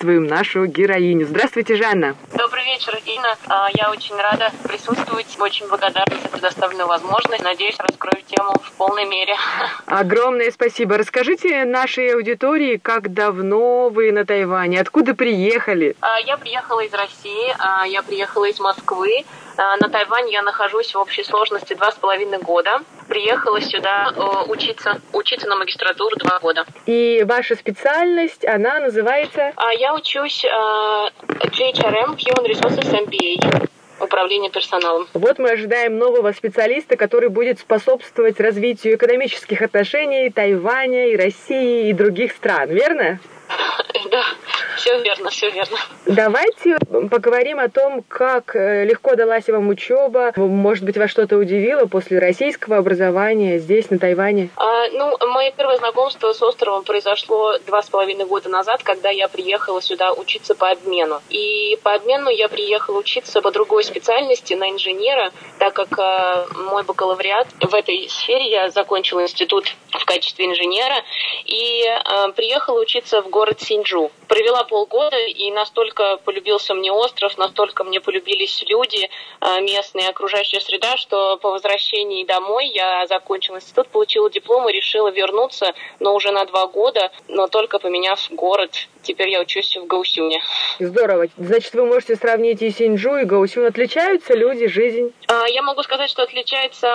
[0.00, 1.26] приветствуем нашу героиню.
[1.26, 2.16] Здравствуйте, Жанна.
[2.32, 3.36] Добрый вечер, Инна.
[3.48, 7.44] А, я очень рада присутствовать, очень благодарна за предоставленную возможность.
[7.44, 9.34] Надеюсь, раскрою тему в полной мере.
[9.86, 10.96] Огромное спасибо.
[10.96, 15.94] Расскажите нашей аудитории, как давно вы на Тайване, откуда приехали?
[16.00, 19.24] А, я приехала из России, а, я приехала из Москвы.
[19.80, 22.80] На Тайвань я нахожусь в общей сложности два с половиной года.
[23.08, 26.64] Приехала сюда э, учиться, учиться на магистратуру два года.
[26.86, 29.52] И ваша специальность, она называется?
[29.78, 33.68] Я учусь GHRM, Human Resources MBA
[34.00, 35.06] управления персоналом.
[35.12, 41.92] Вот мы ожидаем нового специалиста, который будет способствовать развитию экономических отношений Тайваня и России и
[41.92, 43.20] других стран, верно?
[44.10, 44.24] Да,
[44.76, 45.76] все верно, все верно.
[46.10, 46.76] Давайте
[47.08, 50.32] поговорим о том, как э, легко далась вам учеба.
[50.34, 54.50] Может быть, вас что-то удивило после российского образования здесь, на Тайване?
[54.56, 59.28] А, ну, мое первое знакомство с островом произошло два с половиной года назад, когда я
[59.28, 61.20] приехала сюда учиться по обмену.
[61.28, 66.82] И по обмену я приехала учиться по другой специальности на инженера, так как э, мой
[66.82, 71.04] бакалавриат в этой сфере я закончила институт в качестве инженера
[71.44, 74.10] и э, приехала учиться в город Синджу.
[74.26, 79.08] Провела полгода, и настолько полюбился мне остров, настолько мне полюбились люди,
[79.40, 85.10] э, местные, окружающая среда, что по возвращении домой я закончила институт, получила диплом и решила
[85.10, 88.88] вернуться, но уже на два года, но только поменяв город.
[89.02, 90.42] Теперь я учусь в Гаусюне.
[90.78, 91.26] Здорово.
[91.38, 93.66] Значит, вы можете сравнить и Синьчжу, и Гаосюн.
[93.66, 95.12] Отличаются люди, жизнь?
[95.26, 96.94] А, я могу сказать, что отличается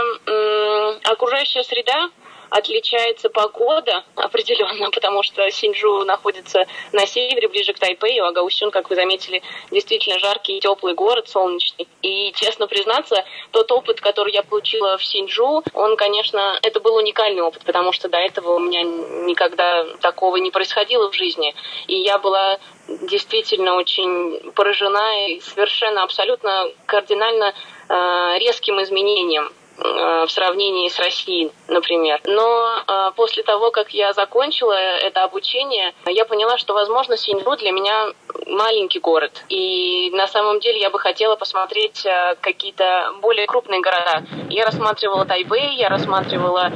[1.03, 2.09] окружающая среда,
[2.55, 8.89] отличается погода определенно, потому что Синьчжу находится на севере, ближе к Тайпею, а Гаосюн, как
[8.89, 9.41] вы заметили,
[9.71, 11.87] действительно жаркий и теплый город, солнечный.
[12.01, 17.41] И, честно признаться, тот опыт, который я получила в Синьчжу, он, конечно, это был уникальный
[17.41, 21.53] опыт, потому что до этого у меня никогда такого не происходило в жизни.
[21.87, 27.53] И я была действительно очень поражена и совершенно абсолютно кардинально
[27.89, 32.21] э, резким изменением в сравнении с Россией, например.
[32.25, 37.71] Но э, после того, как я закончила это обучение, я поняла, что, возможно, Синьру для
[37.71, 38.07] меня
[38.47, 39.43] маленький город.
[39.49, 44.23] И на самом деле я бы хотела посмотреть э, какие-то более крупные города.
[44.49, 46.71] Я рассматривала Тайбэй, я рассматривала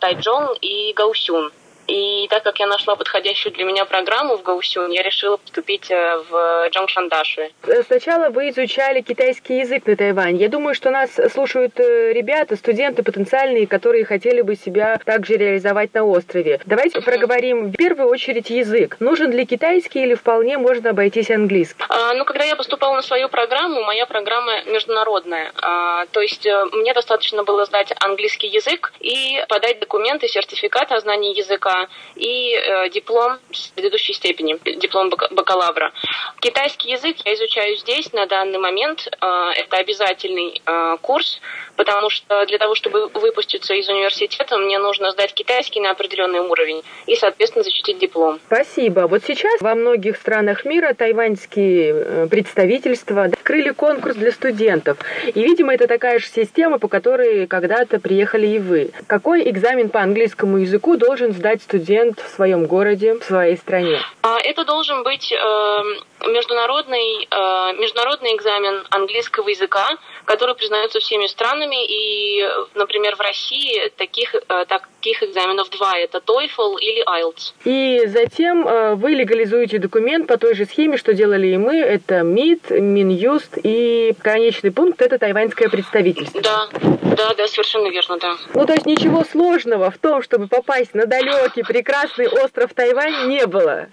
[0.00, 1.52] Тайчжон и Гаусюн.
[1.86, 6.16] И так как я нашла подходящую для меня программу в Гаусюн, я решила поступить э,
[6.30, 7.50] в Джонгшандаши.
[7.86, 10.38] Сначала вы изучали китайский язык на Тайване.
[10.38, 15.92] Я думаю, что нас слушают э, ребята, студенты потенциальные, которые хотели бы себя также реализовать
[15.94, 16.60] на острове.
[16.64, 18.96] Давайте проговорим в первую очередь язык.
[19.00, 21.84] Нужен ли китайский или вполне можно обойтись английским?
[21.88, 25.52] А, ну, когда я поступала на свою программу, моя программа международная.
[25.60, 31.00] А, то есть э, мне достаточно было знать английский язык и подать документы, сертификат о
[31.00, 31.73] знании языка
[32.16, 35.92] и э, диплом с предыдущей степени, диплом бакалавра.
[36.40, 39.08] Китайский язык я изучаю здесь на данный момент.
[39.20, 41.40] Э, это обязательный э, курс,
[41.76, 46.82] потому что для того, чтобы выпуститься из университета, мне нужно сдать китайский на определенный уровень
[47.06, 48.40] и, соответственно, защитить диплом.
[48.46, 49.06] Спасибо.
[49.06, 54.98] Вот сейчас во многих странах мира тайваньские представительства открыли конкурс для студентов.
[55.26, 58.90] И, видимо, это такая же система, по которой когда-то приехали и вы.
[59.06, 63.98] Какой экзамен по английскому языку должен сдать студент в своем городе, в своей стране?
[64.22, 65.82] А, это должен быть э,
[66.28, 71.84] международный, э, международный экзамен английского языка, который признается всеми странами.
[71.86, 75.96] И, например, в России таких, э, таких экзаменов два.
[75.98, 77.54] Это TOEFL или IELTS.
[77.64, 81.76] И затем э, вы легализуете документ по той же схеме, что делали и мы.
[81.76, 86.40] Это МИД, Минюст и конечный пункт– это тайваньское представительство.
[86.40, 86.68] Да,
[87.16, 88.36] да, да, совершенно верно, да.
[88.54, 93.46] Ну, то есть ничего сложного в том, чтобы попасть на далекий прекрасный остров Тайвань не
[93.46, 93.88] было.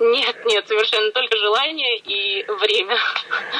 [0.00, 2.96] Нет, нет, совершенно только желание и время.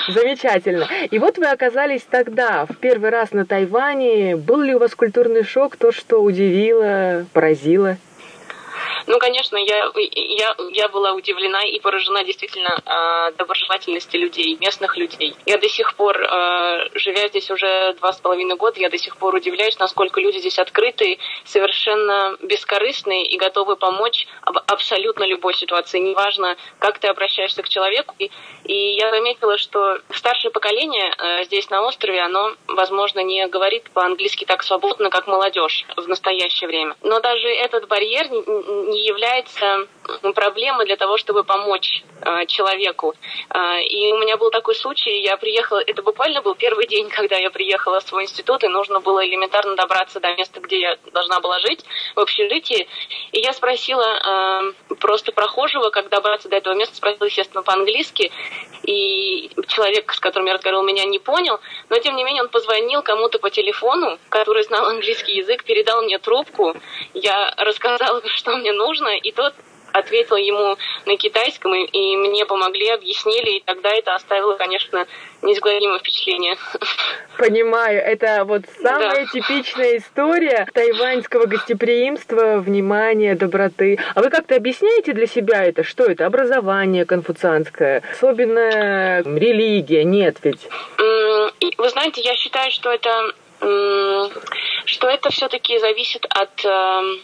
[0.08, 0.88] Замечательно.
[1.10, 4.36] И вот вы оказались тогда, в первый раз на Тайване.
[4.36, 7.96] Был ли у вас культурный шок, то, что удивило, поразило?
[9.06, 15.36] Ну, конечно, я, я, я была удивлена и поражена действительно э, доброжелательности людей, местных людей.
[15.44, 19.16] Я до сих пор, э, живя здесь уже два с половиной года, я до сих
[19.16, 25.98] пор удивляюсь, насколько люди здесь открыты, совершенно бескорыстные и готовы помочь об абсолютно любой ситуации.
[25.98, 28.14] Неважно, как ты обращаешься к человеку.
[28.18, 28.30] И,
[28.64, 34.46] и я заметила, что старшее поколение э, здесь на острове, оно, возможно, не говорит по-английски
[34.46, 36.96] так свободно, как молодежь в настоящее время.
[37.02, 38.28] Но даже этот барьер
[38.94, 39.86] не является
[40.34, 43.14] проблемой для того, чтобы помочь э, человеку.
[43.50, 47.36] Э, и у меня был такой случай, я приехала, это буквально был первый день, когда
[47.36, 51.40] я приехала в свой институт, и нужно было элементарно добраться до места, где я должна
[51.40, 51.84] была жить,
[52.14, 52.86] в общежитии.
[53.32, 58.30] И я спросила э, просто прохожего, как добраться до этого места, спросила, естественно, по-английски,
[58.84, 63.02] и человек, с которым я разговаривала, меня не понял, но тем не менее он позвонил
[63.02, 66.74] кому-то по телефону, который знал английский язык, передал мне трубку,
[67.14, 68.83] я рассказала, что мне нужно,
[69.22, 69.54] и тот
[69.94, 70.76] ответила ему
[71.06, 75.06] на китайском, и, и мне помогли, объяснили, и тогда это оставило, конечно,
[75.42, 76.56] неизгладимое впечатление.
[77.38, 79.30] Понимаю, это вот самая да.
[79.32, 84.00] типичная история тайваньского гостеприимства, внимания, доброты.
[84.14, 85.84] А вы как-то объясняете для себя это?
[85.84, 86.26] Что это?
[86.26, 88.02] Образование конфуцианское?
[88.10, 90.02] Особенно религия?
[90.02, 90.68] Нет ведь?
[90.98, 93.32] Вы знаете, я считаю, что это
[94.84, 97.20] что это все-таки зависит от эм,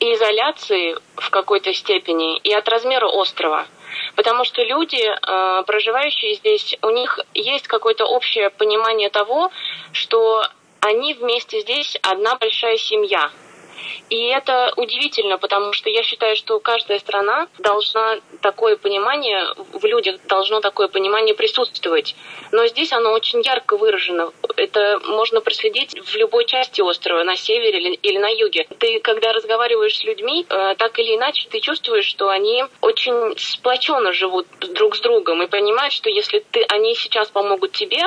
[0.00, 3.66] изоляции в какой-то степени, и от размера острова.
[4.14, 9.50] Потому что люди, э, проживающие здесь, у них есть какое-то общее понимание того,
[9.92, 10.44] что
[10.80, 13.30] они вместе здесь одна большая семья–
[14.10, 20.20] и это удивительно, потому что я считаю, что каждая страна должна такое понимание, в людях
[20.28, 22.14] должно такое понимание присутствовать.
[22.52, 24.32] Но здесь оно очень ярко выражено.
[24.56, 28.66] Это можно проследить в любой части острова, на севере или на юге.
[28.78, 34.12] Ты, когда разговариваешь с людьми, э, так или иначе, ты чувствуешь, что они очень сплоченно
[34.12, 38.02] живут друг с другом и понимают, что если ты, они сейчас помогут тебе,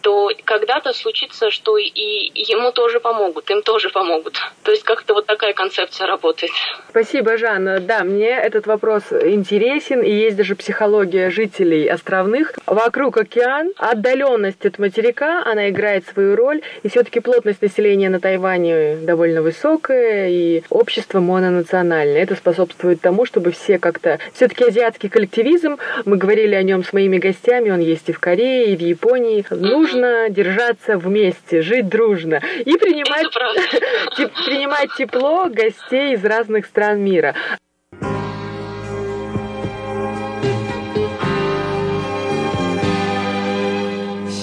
[0.00, 4.36] то когда-то случится, что и ему тоже помогут, им тоже помогут.
[4.62, 6.52] То есть как-то вот такая концепция работает.
[6.90, 7.80] Спасибо, Жанна.
[7.80, 12.54] Да, мне этот вопрос интересен, и есть даже психология жителей островных.
[12.66, 18.96] Вокруг океан, отдаленность от материка, она играет свою роль, и все-таки плотность населения на Тайване
[18.96, 22.22] довольно высокая, и общество мононациональное.
[22.22, 24.18] Это способствует тому, чтобы все как-то...
[24.34, 28.72] Все-таки азиатский коллективизм, мы говорили о нем с моими гостями, он есть и в Корее,
[28.72, 29.44] и в Японии.
[29.50, 29.89] Нужно
[30.29, 33.27] держаться вместе, жить дружно и принимать,
[34.45, 37.35] принимать тепло гостей из разных стран мира.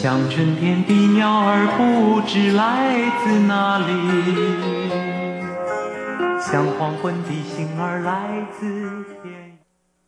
[0.03, 3.85] 像春天的鸟儿不知来自哪里，
[6.41, 8.66] 像黄昏的星儿来自
[9.16, 9.16] 天。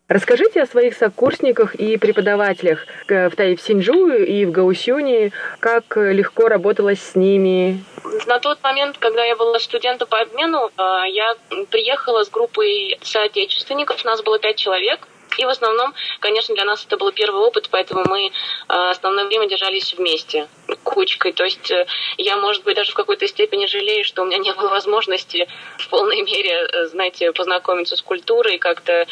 [0.09, 7.15] Расскажите о своих сокурсниках и преподавателях в Тайфсинджу и в Гаусюне, как легко работалось с
[7.15, 7.83] ними.
[8.25, 11.35] На тот момент, когда я была студентом по обмену, а, я
[11.69, 15.07] приехала с группой соотечественников, нас было пять человек.
[15.37, 18.31] И в основном, конечно, для нас это был первый опыт, поэтому мы э,
[18.67, 20.47] основное время держались вместе,
[20.83, 21.33] кучкой.
[21.33, 21.85] То есть э,
[22.17, 25.47] я, может быть, даже в какой-то степени жалею, что у меня не было возможности
[25.77, 29.05] в полной мере, э, знаете, познакомиться с культурой, как-то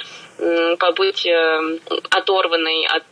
[0.78, 1.28] побыть
[2.12, 3.12] оторванной от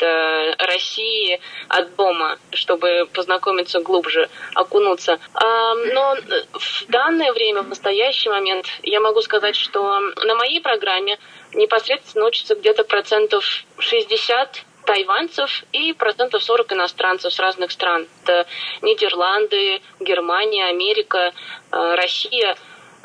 [0.59, 5.17] России, от дома, чтобы познакомиться глубже, окунуться.
[5.33, 6.15] Но
[6.53, 11.17] в данное время, в настоящий момент, я могу сказать, что на моей программе
[11.55, 18.07] непосредственно учатся где-то процентов 60 тайваньцев и процентов 40 иностранцев с разных стран.
[18.23, 18.47] Это
[18.81, 21.33] Нидерланды, Германия, Америка,
[21.71, 22.55] э, Россия.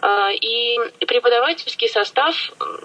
[0.03, 2.34] Э, и преподавательский состав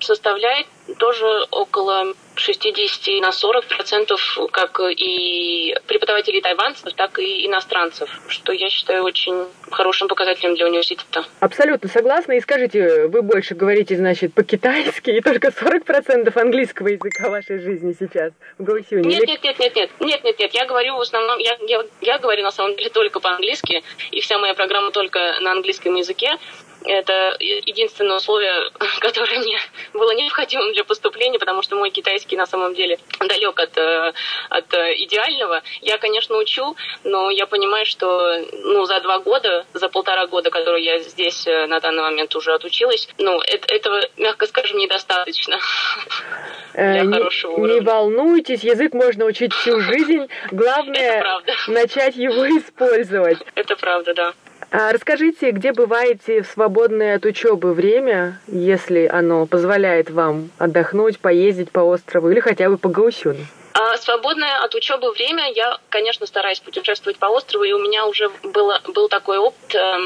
[0.02, 8.52] составляет тоже около 60 на 40 процентов как и преподавателей тайванцев, так и иностранцев, что
[8.52, 11.26] я считаю очень хорошим показателем для университета.
[11.40, 12.34] Абсолютно согласна.
[12.34, 17.60] И скажите, вы больше говорите, значит, по-китайски и только 40 процентов английского языка в вашей
[17.60, 19.10] жизни сейчас в Гаусюне?
[19.10, 20.54] Нет, нет, нет, нет, нет, нет, нет, нет.
[20.54, 24.38] Я говорю в основном, я, я, я говорю на самом деле только по-английски, и вся
[24.38, 26.38] моя программа только на английском языке.
[26.88, 28.70] Это единственное условие,
[29.00, 29.58] которое мне
[29.94, 34.14] было необходимым для поступления, потому что мой китайский на самом деле далек от, э,
[34.50, 35.62] от идеального.
[35.82, 40.84] Я, конечно, учу, но я понимаю, что ну, за два года, за полтора года, которые
[40.84, 45.60] я здесь э, на данный момент уже отучилась, ну, это, этого, мягко скажем, недостаточно
[46.74, 47.74] для э, хорошего уровня.
[47.74, 50.28] Не волнуйтесь, язык можно учить всю жизнь.
[50.52, 53.40] Главное начать его использовать.
[53.56, 54.34] Это правда, да.
[54.78, 61.72] А расскажите, где бываете в свободное от учебы время, если оно позволяет вам отдохнуть, поездить
[61.72, 63.40] по острову или хотя бы по Гаусюну?
[63.72, 68.30] А свободное от учебы время я, конечно, стараюсь путешествовать по острову, и у меня уже
[68.44, 69.98] было, был такой опыт э,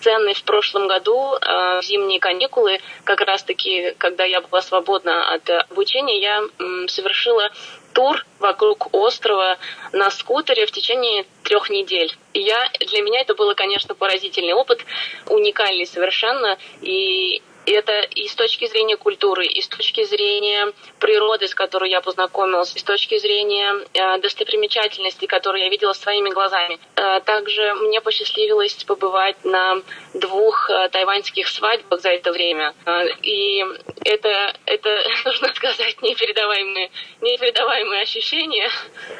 [0.00, 6.20] ценный в прошлом году, э, зимние каникулы, как раз-таки, когда я была свободна от обучения,
[6.20, 7.50] я э, совершила
[7.92, 9.58] тур вокруг острова
[9.92, 12.14] на скутере в течение трех недель.
[12.34, 14.84] Я, для меня это было, конечно, поразительный опыт,
[15.28, 16.58] уникальный совершенно.
[16.80, 22.00] И это и с точки зрения культуры, и с точки зрения природы, с которой я
[22.00, 26.78] познакомилась, и с точки зрения э, достопримечательностей, которые я видела своими глазами.
[26.96, 29.82] Э, также мне посчастливилось побывать на
[30.14, 32.74] двух э, тайваньских свадьбах за это время.
[32.84, 33.64] Э, и
[34.04, 36.90] это, это, нужно сказать, непередаваемые,
[37.20, 38.70] непередаваемые ощущения,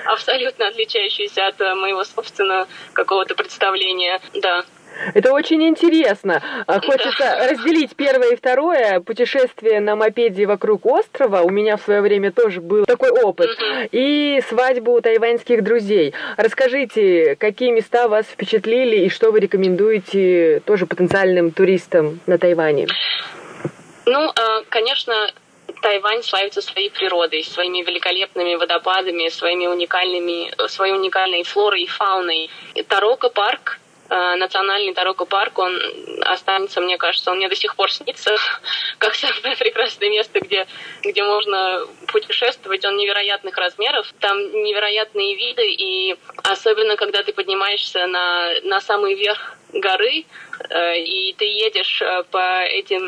[0.07, 4.21] абсолютно отличающиеся от э, моего собственного какого-то представления.
[4.35, 4.65] Да.
[5.15, 6.43] Это очень интересно.
[6.67, 9.01] А, хочется разделить первое и второе.
[9.01, 11.43] Путешествие на мопеде вокруг острова.
[11.43, 13.51] У меня в свое время тоже был такой опыт.
[13.91, 16.15] И свадьбу тайваньских друзей.
[16.37, 22.87] Расскажите, какие места вас впечатлили и что вы рекомендуете тоже потенциальным туристам на Тайване?
[24.07, 25.33] Ну, а, конечно,
[25.81, 32.51] Тайвань славится своей природой, своими великолепными водопадами, своими уникальными, своей уникальной флорой и фауной.
[32.89, 33.81] Тарока парк
[34.37, 35.81] национальный Тароко парк, он
[36.21, 38.37] останется, мне кажется, он мне до сих пор снится,
[38.99, 40.67] как самое прекрасное место, где,
[41.03, 42.85] где можно путешествовать.
[42.85, 49.57] Он невероятных размеров, там невероятные виды, и особенно, когда ты поднимаешься на, на самый верх
[49.73, 50.27] горы,
[50.69, 53.03] э, и ты едешь э, по этим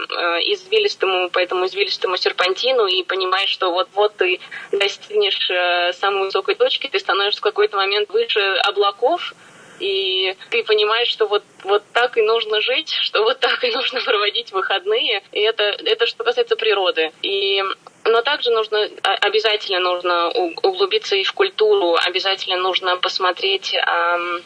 [0.52, 4.40] извилистому, по этому извилистому серпантину и понимаешь, что вот-вот ты
[4.72, 5.50] достигнешь
[5.96, 9.34] самой высокой точки, ты становишься в какой-то момент выше облаков,
[9.80, 14.00] и ты понимаешь, что вот, вот так и нужно жить, что вот так и нужно
[14.00, 15.22] проводить выходные.
[15.32, 17.12] И это, это что касается природы.
[17.22, 17.62] И
[18.04, 23.74] но также нужно, обязательно нужно углубиться и в культуру, обязательно нужно посмотреть,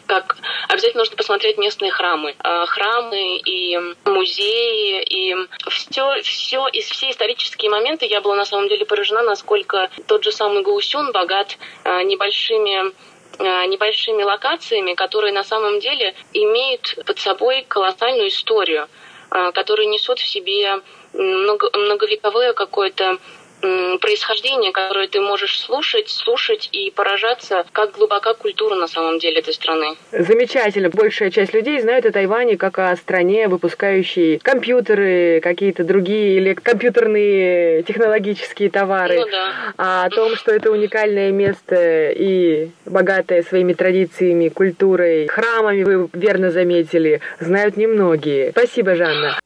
[0.06, 0.36] как,
[0.68, 2.36] обязательно нужно посмотреть местные храмы.
[2.38, 5.34] А, храмы и музеи, и
[5.70, 10.32] все, все, из все исторические моменты я была на самом деле поражена, насколько тот же
[10.32, 12.92] самый Гаусюн богат а, небольшими
[13.38, 18.88] небольшими локациями, которые на самом деле имеют под собой колоссальную историю,
[19.30, 20.80] э, которые несут в себе
[21.12, 23.18] много, многовековое какое-то
[23.60, 29.54] происхождение, которое ты можешь слушать, слушать и поражаться, как глубока культура на самом деле этой
[29.54, 29.96] страны.
[30.12, 30.90] Замечательно.
[30.90, 37.82] Большая часть людей знает о Тайване как о стране, выпускающей компьютеры, какие-то другие или компьютерные
[37.82, 39.20] технологические товары.
[39.20, 39.52] Ну, да.
[39.76, 46.50] А о том, что это уникальное место и богатое своими традициями, культурой, храмами, вы верно
[46.50, 48.50] заметили, знают немногие.
[48.52, 49.38] Спасибо, Жанна.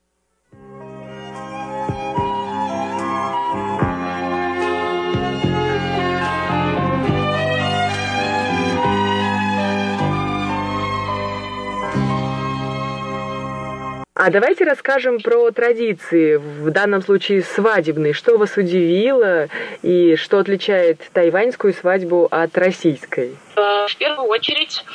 [14.25, 18.13] А давайте расскажем про традиции, в данном случае свадебные.
[18.13, 19.49] Что вас удивило
[19.81, 23.35] и что отличает тайваньскую свадьбу от российской?
[23.57, 24.85] Э, в первую очередь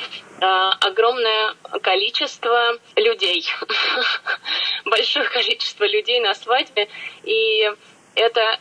[0.41, 0.47] э,
[0.81, 1.53] огромное
[1.83, 3.45] количество людей,
[4.87, 6.89] большое количество людей на свадьбе,
[7.25, 7.71] и
[8.19, 8.59] это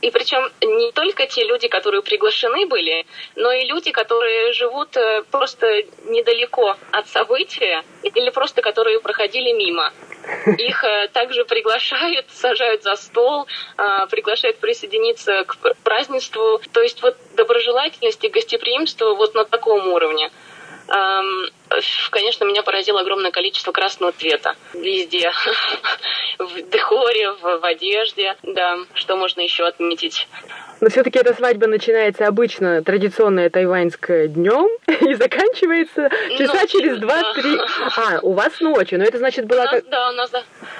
[0.00, 5.22] и причем не только те люди, которые приглашены были, но и люди, которые живут э,
[5.30, 5.66] просто
[6.04, 9.92] недалеко от события или просто которые проходили мимо.
[10.58, 13.46] Их э, также приглашают, сажают за стол,
[13.78, 16.60] э, приглашают присоединиться к празднеству.
[16.72, 20.30] То есть вот доброжелательность и гостеприимство вот на таком уровне.
[22.10, 25.32] Конечно, меня поразило огромное количество красного цвета везде.
[26.38, 28.36] В декоре, в одежде.
[28.42, 30.26] Да, что можно еще отметить?
[30.82, 37.56] Но все-таки эта свадьба начинается обычно традиционная тайваньская днем и заканчивается часа ночью, через два-три.
[37.56, 37.66] Да.
[37.96, 39.62] А, у вас ночью, но это значит была...
[39.62, 40.32] У нас, да, у нас,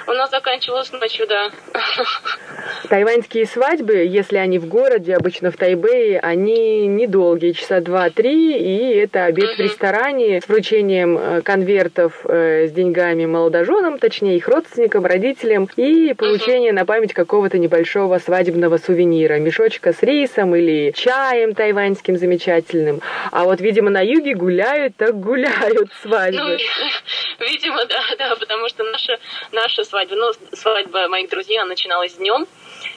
[0.07, 1.51] у нас заканчивалась ночью, да.
[2.89, 9.23] Тайваньские свадьбы, если они в городе, обычно в Тайбэе, они недолгие, часа два-три, и это
[9.23, 9.55] обед угу.
[9.55, 16.13] в ресторане с вручением э, конвертов э, с деньгами молодоженам, точнее их родственникам, родителям, и
[16.13, 16.79] получение угу.
[16.79, 23.01] на память какого-то небольшого свадебного сувенира, мешочка с рисом или чаем тайваньским замечательным.
[23.31, 26.39] А вот, видимо, на юге гуляют, так гуляют свадьбы.
[26.39, 26.57] Ну,
[27.39, 29.19] видимо, да, да, потому что наша,
[29.51, 32.47] наша свадьба, ну, свадьба моих друзей, она начиналась днем,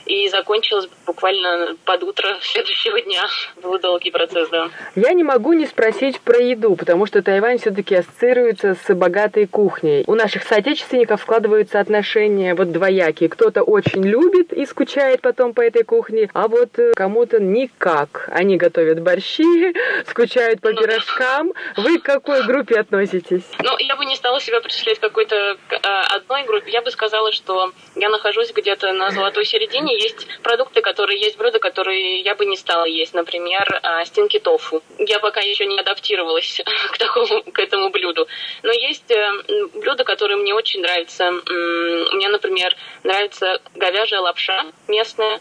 [0.07, 3.27] и закончилась буквально под утро следующего дня.
[3.63, 4.71] Был долгий процесс, да.
[4.95, 10.05] Я не могу не спросить про еду, потому что Тайвань все-таки ассоциируется с богатой кухней.
[10.07, 13.29] У наших соотечественников складываются отношения вот двоякие.
[13.29, 18.29] Кто-то очень любит и скучает потом по этой кухне, а вот э, кому-то никак.
[18.33, 19.75] Они готовят борщи,
[20.09, 21.53] скучают по ну, пирожкам.
[21.77, 23.43] Вы к какой группе относитесь?
[23.63, 25.77] Ну, я бы не стала себя причислять какой-то э,
[26.17, 26.73] одной группе.
[26.73, 31.61] Я бы сказала, что я нахожусь где-то на золотой середине есть продукты, которые есть блюда,
[31.61, 33.15] которые я бы не стала есть.
[33.15, 34.83] Например, а, стенки тофу.
[34.99, 36.61] Я пока еще не адаптировалась
[36.91, 38.27] к такому, к этому блюду.
[38.65, 39.31] Но есть э,
[39.75, 41.31] блюда, которые мне очень нравятся.
[41.31, 42.75] Мне, например,
[43.05, 45.41] нравится говяжья лапша местная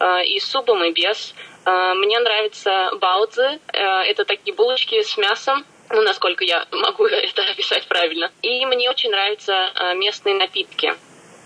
[0.00, 1.34] э, и с супом, и без.
[1.66, 3.58] Мне нравится баудзы.
[3.72, 8.30] Это такие булочки с мясом, ну, насколько я могу это описать правильно.
[8.42, 10.94] И мне очень нравятся местные напитки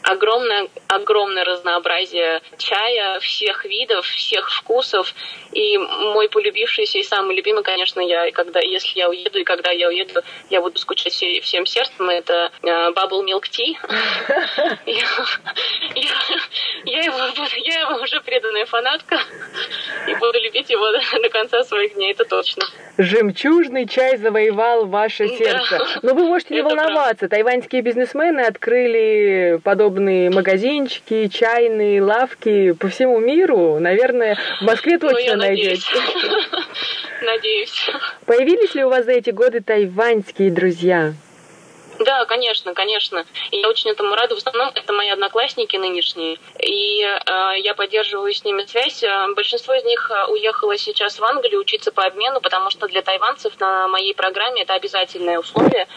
[0.08, 5.14] огромное, огромное разнообразие чая всех видов, всех вкусов.
[5.52, 9.88] И мой полюбившийся и самый любимый, конечно, я, когда, если я уеду и когда я
[9.88, 13.76] уеду, я буду скучать все, всем сердцем, это э, Bubble Milk Tea.
[16.84, 17.18] Я его
[17.56, 19.18] я его уже преданная фанатка
[20.06, 20.86] и буду любить его
[21.22, 22.64] до конца своих дней, это точно.
[22.96, 25.80] Жемчужный чай завоевал ваше сердце.
[26.02, 33.18] Но вы можете не волноваться, тайваньские бизнесмены открыли подобные подобные магазинчики, чайные лавки по всему
[33.18, 33.80] миру.
[33.80, 35.82] Наверное, в Москве ну, точно ну, найдете.
[37.24, 37.90] Надеюсь.
[38.24, 41.14] Появились ли у вас за эти годы тайваньские друзья?
[41.98, 43.26] Да, конечно, конечно.
[43.50, 44.34] Я очень этому рада.
[44.34, 46.38] В основном это мои одноклассники нынешние.
[46.60, 49.02] И э, я поддерживаю с ними связь.
[49.02, 53.02] Э, большинство из них э, уехало сейчас в Англию учиться по обмену, потому что для
[53.02, 55.88] тайванцев на моей программе это обязательное условие.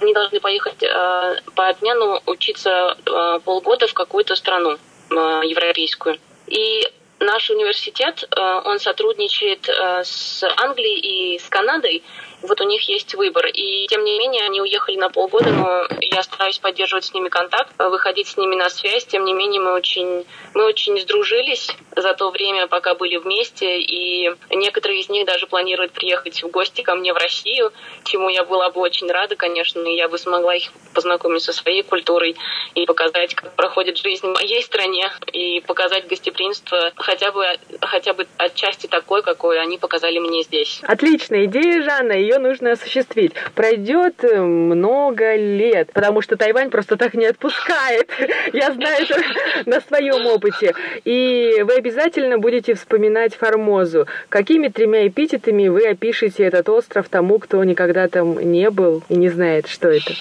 [0.00, 4.78] Они должны поехать э, по обмену учиться э, полгода в какую-то страну
[5.10, 6.18] э, европейскую.
[6.46, 6.86] И
[7.18, 12.04] наш университет, э, он сотрудничает с Англией и с Канадой,
[12.42, 13.46] вот у них есть выбор.
[13.46, 17.72] И тем не менее они уехали на полгода, но я стараюсь поддерживать с ними контакт,
[17.78, 19.04] выходить с ними на связь.
[19.04, 20.24] Тем не менее мы очень,
[20.54, 23.80] мы очень сдружились за то время, пока были вместе.
[23.80, 27.72] И некоторые из них даже планируют приехать в гости ко мне в Россию,
[28.04, 29.80] чему я была бы очень рада, конечно.
[29.80, 32.36] И я бы смогла их познакомить со своей культурой
[32.74, 37.44] и показать, как проходит жизнь в моей стране, и показать гостеприимство хотя бы,
[37.80, 40.80] хотя бы отчасти такой, какой они показали мне здесь.
[40.82, 43.32] Отличная идея, Жанна ее нужно осуществить.
[43.54, 48.08] Пройдет э, много лет, потому что Тайвань просто так не отпускает.
[48.52, 49.22] Я знаю это
[49.66, 50.74] на своем опыте.
[51.04, 54.06] И вы обязательно будете вспоминать Формозу.
[54.28, 59.28] Какими тремя эпитетами вы опишете этот остров тому, кто никогда там не был и не
[59.28, 60.12] знает, что это?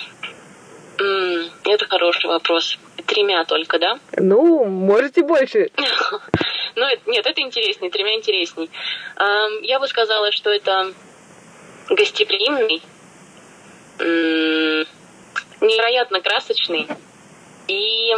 [1.65, 2.79] Это хороший вопрос.
[3.05, 3.99] Тремя только, да?
[4.17, 5.69] Ну, можете больше.
[6.79, 8.69] Ну, нет, это интереснее, тремя интересней.
[9.63, 10.93] Я бы сказала, что это
[11.89, 12.81] гостеприимный,
[15.61, 16.87] невероятно красочный
[17.67, 18.13] и,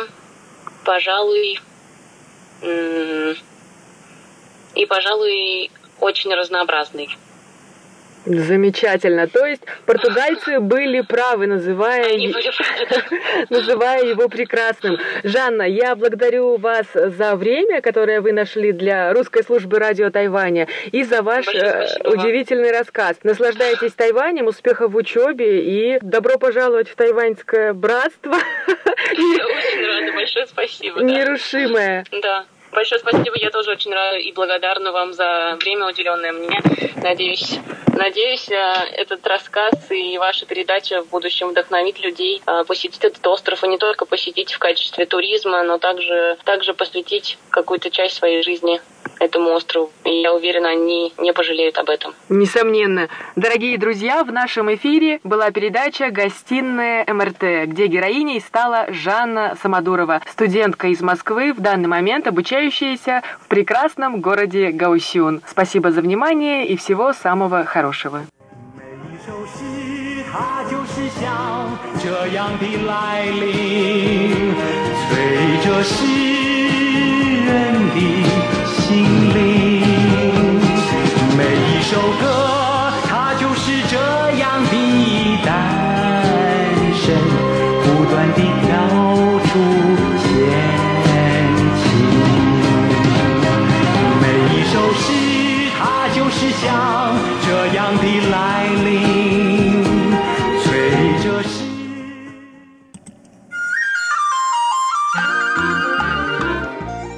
[0.86, 1.60] пожалуй,
[4.76, 7.10] и, пожалуй, очень разнообразный.
[8.30, 9.28] Замечательно.
[9.28, 12.06] То есть португальцы были правы, называя,
[13.50, 14.98] называя его прекрасным.
[15.24, 21.04] Жанна, я благодарю вас за время, которое вы нашли для русской службы радио Тайваня и
[21.04, 23.18] за ваш э, удивительный рассказ.
[23.24, 28.36] Наслаждайтесь Тайванем, успехов в учебе и добро пожаловать в тайваньское братство.
[28.36, 31.02] Я очень рада, большое спасибо.
[31.02, 32.06] Нерушимое.
[32.22, 32.46] Да.
[32.72, 36.62] Большое спасибо, я тоже очень рада и благодарна вам за время, уделенное мне.
[36.98, 37.60] Надеюсь,
[37.94, 38.56] надеюсь, э,
[38.94, 43.78] этот рассказ и ваша передача в будущем вдохновит людей э, посетить этот остров и не
[43.78, 48.82] только посетить в качестве туризма, но также, также посвятить какую-то часть своей жизни
[49.20, 49.92] этому острову.
[50.06, 52.14] И я уверена, они не пожалеют об этом.
[52.30, 53.10] Несомненно.
[53.36, 60.88] Дорогие друзья, в нашем эфире была передача «Гостиная МРТ», где героиней стала Жанна Самодурова, студентка
[60.88, 62.28] из Москвы, в данный момент
[62.59, 65.41] обучающаяся в прекрасном городе Гаусюн.
[65.47, 68.23] Спасибо за внимание и всего самого хорошего.
[70.37, 74.53] 它就是像这样的来临，
[75.09, 75.15] 随
[75.63, 75.95] 着诗
[77.47, 77.88] 人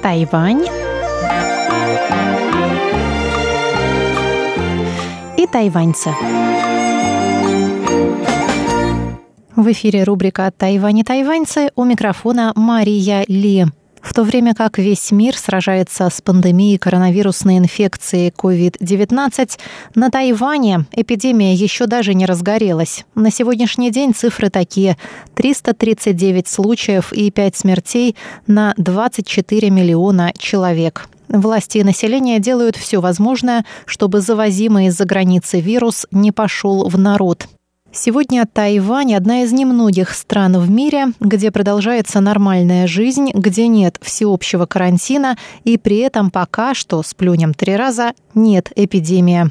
[0.02, 0.64] Тайвань
[5.36, 6.10] и тайваньцы.
[9.54, 13.66] В эфире рубрика «Тайвань и тайваньцы» у микрофона Мария Ли.
[14.02, 19.58] В то время как весь мир сражается с пандемией коронавирусной инфекции COVID-19,
[19.94, 23.06] на Тайване эпидемия еще даже не разгорелась.
[23.14, 24.98] На сегодняшний день цифры такие.
[25.34, 31.08] 339 случаев и 5 смертей на 24 миллиона человек.
[31.28, 37.46] Власти и население делают все возможное, чтобы завозимый из-за границы вирус не пошел в народ.
[37.94, 44.64] Сегодня Тайвань– одна из немногих стран в мире, где продолжается нормальная жизнь, где нет всеобщего
[44.64, 49.50] карантина и при этом пока что, сплюнем три раза, нет эпидемии.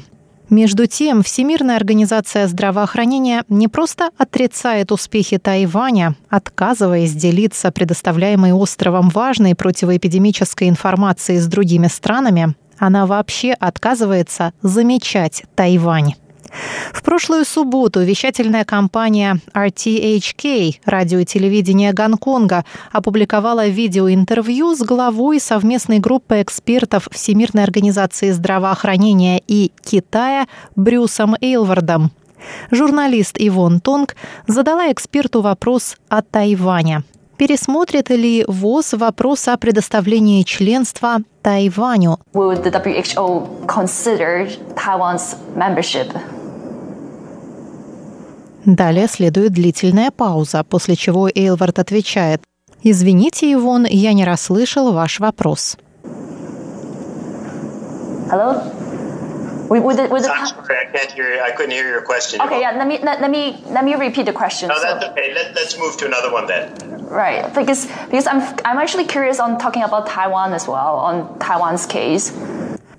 [0.50, 9.54] Между тем, Всемирная организация здравоохранения не просто отрицает успехи Тайваня, отказываясь делиться предоставляемой островом важной
[9.54, 16.16] противоэпидемической информацией с другими странами, она вообще отказывается замечать Тайвань.
[16.92, 25.98] В прошлую субботу вещательная компания RTHK, радио и телевидение Гонконга, опубликовала видеоинтервью с главой совместной
[25.98, 30.46] группы экспертов Всемирной организации здравоохранения и Китая
[30.76, 32.10] Брюсом Эйлвардом.
[32.70, 37.04] Журналист Ивон Тонг задала эксперту вопрос о Тайване.
[37.36, 42.18] Пересмотрит ли ВОЗ вопрос о предоставлении членства Тайваню?
[42.34, 46.12] Will the WHO consider Taiwan's membership
[48.64, 52.42] Далее следует длительная пауза, после чего Эйлвард отвечает
[52.82, 55.76] «Извините, Ивон, я не расслышал ваш вопрос».
[58.30, 58.62] Hello?
[59.68, 61.42] We, we, we, I'm sorry, I can't hear.
[61.42, 62.40] I couldn't hear your question.
[62.42, 62.72] Okay, yeah.
[62.72, 64.68] Let me let, let me let me repeat the question.
[64.68, 65.32] No, that's okay.
[65.34, 66.72] Let, let's move to another one then.
[67.08, 71.86] Right, because because I'm I'm actually curious on talking about Taiwan as well on Taiwan's
[71.86, 72.32] case.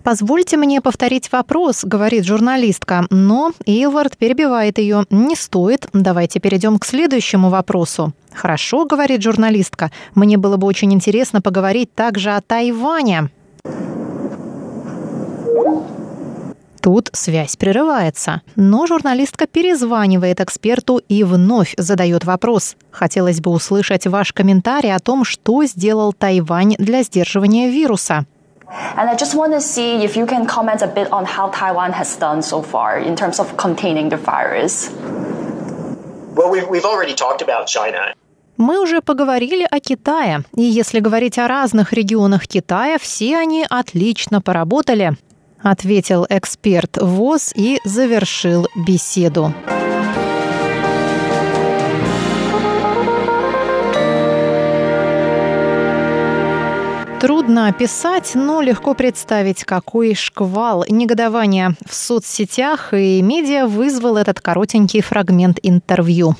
[0.04, 5.06] «Позвольте мне повторить вопрос»,— говорит журналистка, но Эйлвард перебивает ее.
[5.10, 8.14] «Не стоит, давайте перейдем к следующему вопросу».
[8.34, 13.30] «Хорошо»,— говорит журналистка,— «мне было бы очень интересно поговорить также о Тайване».
[16.82, 22.76] Тут связь прерывается, но журналистка перезванивает эксперту и вновь задает вопрос.
[22.92, 28.26] Хотелось бы услышать ваш комментарий о том, что сделал Тайвань для сдерживания вируса.
[28.98, 31.92] And I just want to see if you can comment a bit on how Taiwan
[31.94, 34.90] has done so far in terms of containing the virus.
[36.36, 38.14] Well, we've, we've already talked about China.
[38.58, 44.42] Мы уже поговорили о Китае, и если говорить о разных регионах Китая, все они отлично
[44.42, 45.18] поработали,
[45.62, 49.54] ответил эксперт ВОЗ и завершил беседу.
[57.24, 65.00] Трудно описать, но легко представить, какой шквал негодования в соцсетях и медиа вызвал этот коротенький
[65.00, 66.36] фрагмент интервью.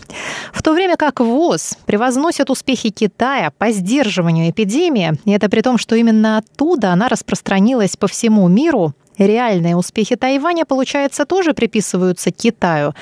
[0.52, 5.78] В то время как ВОЗ превозносит успехи Китая по сдерживанию эпидемии, и это при том,
[5.78, 12.94] что именно оттуда она распространилась по всему миру, Реальные успехи Тайваня, получается, тоже приписываются Китаю.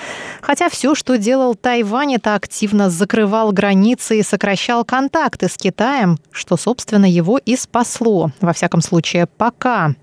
[0.42, 6.58] Хотя все, что делал Тайвань, это активно закрывал границы и сокращал контакты с Китаем, что,
[6.58, 8.32] собственно, его и спасло.
[8.42, 9.96] Во всяком случае, пока.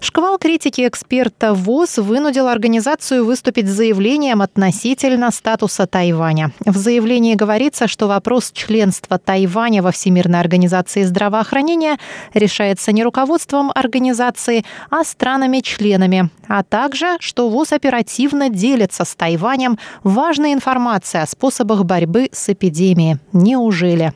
[0.00, 6.52] Шквал критики эксперта ВОЗ вынудил организацию выступить с заявлением относительно статуса Тайваня.
[6.64, 11.98] В заявлении говорится, что вопрос членства Тайваня во Всемирной организации здравоохранения
[12.34, 20.52] решается не руководством организации, а странами-членами, а также, что ВОЗ оперативно делится с Тайванем важной
[20.52, 23.18] информацией о способах борьбы с эпидемией.
[23.32, 24.12] Неужели?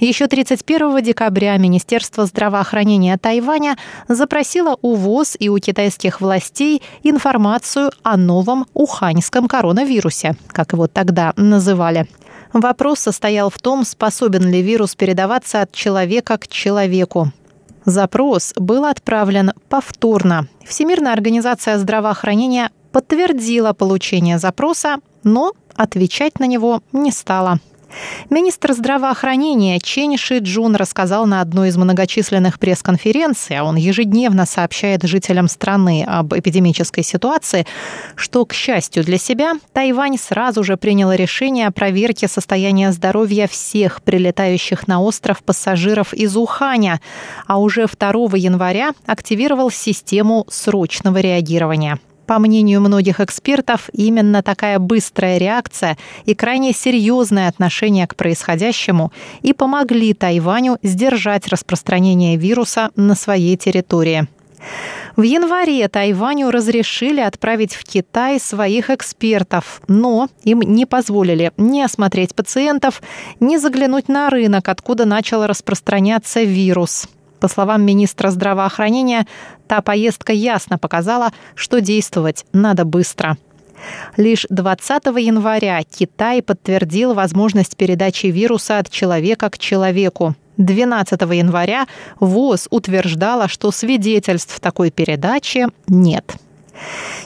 [0.00, 3.76] Еще 31 декабря Министерство здравоохранения Тайваня
[4.08, 11.32] запросило у ВОЗ и у китайских властей информацию о новом уханьском коронавирусе, как его тогда
[11.36, 12.06] называли.
[12.52, 17.32] Вопрос состоял в том, способен ли вирус передаваться от человека к человеку.
[17.84, 20.46] Запрос был отправлен повторно.
[20.64, 27.58] Всемирная организация здравоохранения подтвердила получение запроса, но отвечать на него не стала.
[28.30, 35.02] Министр здравоохранения Чен Ши Джун рассказал на одной из многочисленных пресс-конференций, а он ежедневно сообщает
[35.04, 37.66] жителям страны об эпидемической ситуации,
[38.16, 44.02] что, к счастью для себя, Тайвань сразу же принял решение о проверке состояния здоровья всех
[44.02, 47.00] прилетающих на остров пассажиров из Уханя,
[47.46, 51.98] а уже 2 января активировал систему срочного реагирования.
[52.26, 59.12] По мнению многих экспертов, именно такая быстрая реакция и крайне серьезное отношение к происходящему
[59.42, 64.26] и помогли Тайваню сдержать распространение вируса на своей территории.
[65.16, 72.34] В январе Тайваню разрешили отправить в Китай своих экспертов, но им не позволили ни осмотреть
[72.34, 73.02] пациентов,
[73.38, 77.06] ни заглянуть на рынок, откуда начал распространяться вирус.
[77.44, 79.26] По словам министра здравоохранения,
[79.66, 83.36] та поездка ясно показала, что действовать надо быстро.
[84.16, 90.34] Лишь 20 января Китай подтвердил возможность передачи вируса от человека к человеку.
[90.56, 91.86] 12 января
[92.18, 96.36] ВОЗ утверждала, что свидетельств такой передачи нет.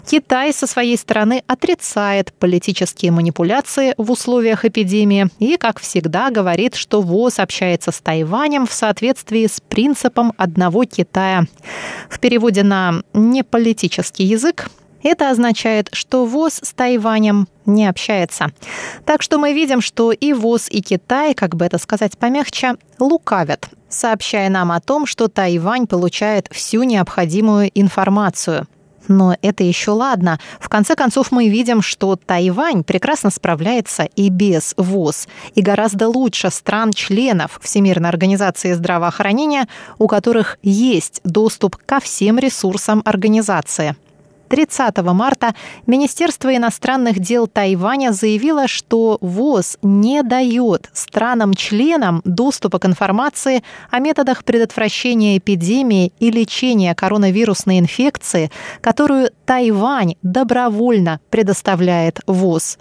[0.07, 7.03] Китай со своей стороны отрицает политические манипуляции в условиях эпидемии и, как всегда, говорит, что
[7.03, 11.44] ВОЗ общается с Тайванем в соответствии с принципом одного Китая.
[12.09, 14.70] В переводе на неполитический язык
[15.03, 18.53] это означает, что ВОЗ с Тайванем не общается.
[19.05, 23.68] Так что мы видим, что и ВОЗ, и Китай, как бы это сказать помягче, лукавят,
[23.88, 28.66] сообщая нам о том, что Тайвань получает всю необходимую информацию–
[29.09, 30.38] но это еще ладно.
[30.61, 36.50] В конце концов, мы видим, что Тайвань прекрасно справляется и без ВОЗ, и гораздо лучше
[36.50, 43.96] стран-членов Всемирной организации здравоохранения, у которых есть доступ ко всем ресурсам организации.
[44.49, 45.55] 30 марта
[45.86, 54.44] Министерство иностранных дел Тайваня заявило, что ВОЗ не дает странам-членам доступа к информации о методах
[54.44, 62.78] предотвращения эпидемии и лечения коронавирусной инфекции, которую Тайвань добровольно предоставляет ВОЗ.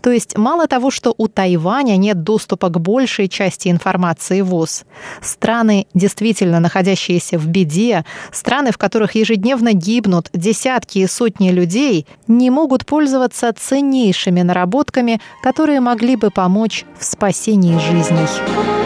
[0.00, 4.84] То есть мало того, что у Тайваня нет доступа к большей части информации ВОЗ,
[5.20, 12.50] страны, действительно находящиеся в беде, страны, в которых ежедневно гибнут десятки и сотни людей, не
[12.50, 18.77] могут пользоваться ценнейшими наработками, которые могли бы помочь в спасении жизней.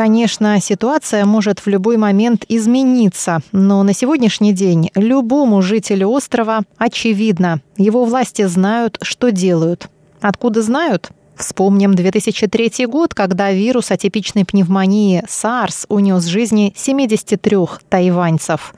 [0.00, 7.60] Конечно, ситуация может в любой момент измениться, но на сегодняшний день любому жителю острова очевидно,
[7.76, 9.90] его власти знают, что делают.
[10.22, 11.10] Откуда знают?
[11.36, 17.56] Вспомним 2003 год, когда вирус атипичной пневмонии SARS унес жизни 73
[17.90, 18.72] тайваньцев.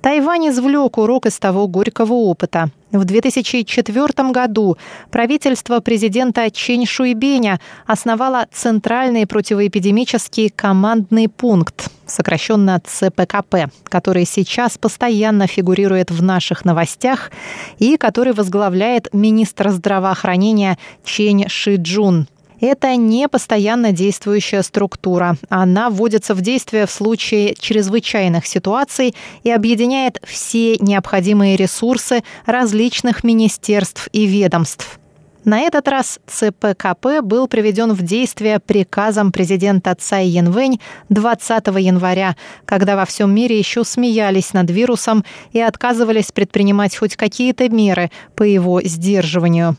[0.00, 2.70] Тайвань извлек урок из того горького опыта.
[2.94, 4.76] В 2004 году
[5.10, 16.12] правительство президента Чень Шуйбеня основало Центральный противоэпидемический командный пункт, сокращенно ЦПКП, который сейчас постоянно фигурирует
[16.12, 17.32] в наших новостях
[17.80, 22.28] и который возглавляет министр здравоохранения Чень Шиджун.
[22.60, 25.36] Это не постоянно действующая структура.
[25.48, 34.08] Она вводится в действие в случае чрезвычайных ситуаций и объединяет все необходимые ресурсы различных министерств
[34.12, 34.98] и ведомств.
[35.44, 40.80] На этот раз ЦПКП был приведен в действие приказом президента Цай Янвэнь
[41.10, 42.34] 20 января,
[42.64, 48.42] когда во всем мире еще смеялись над вирусом и отказывались предпринимать хоть какие-то меры по
[48.42, 49.76] его сдерживанию.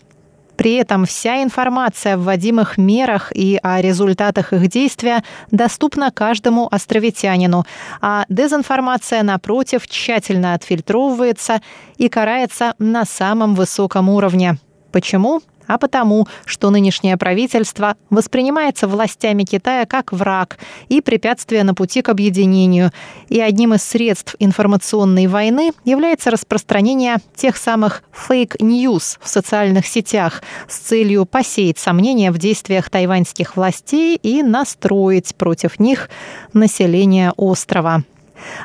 [0.58, 7.66] При этом вся информация о вводимых мерах и о результатах их действия доступна каждому островитянину,
[8.02, 11.62] а дезинформация, напротив, тщательно отфильтровывается
[11.98, 14.58] и карается на самом высоком уровне.
[14.92, 15.42] Почему?
[15.68, 20.58] А потому, что нынешнее правительство воспринимается властями Китая как враг
[20.90, 22.92] и препятствие на пути к объединению.
[23.30, 30.44] И одним из средств информационной войны является распространение тех самых fake news в социальных сетях
[30.68, 36.10] с целью посеять сомнения в действиях тайваньских властей и настроить против них
[36.54, 38.04] население острова.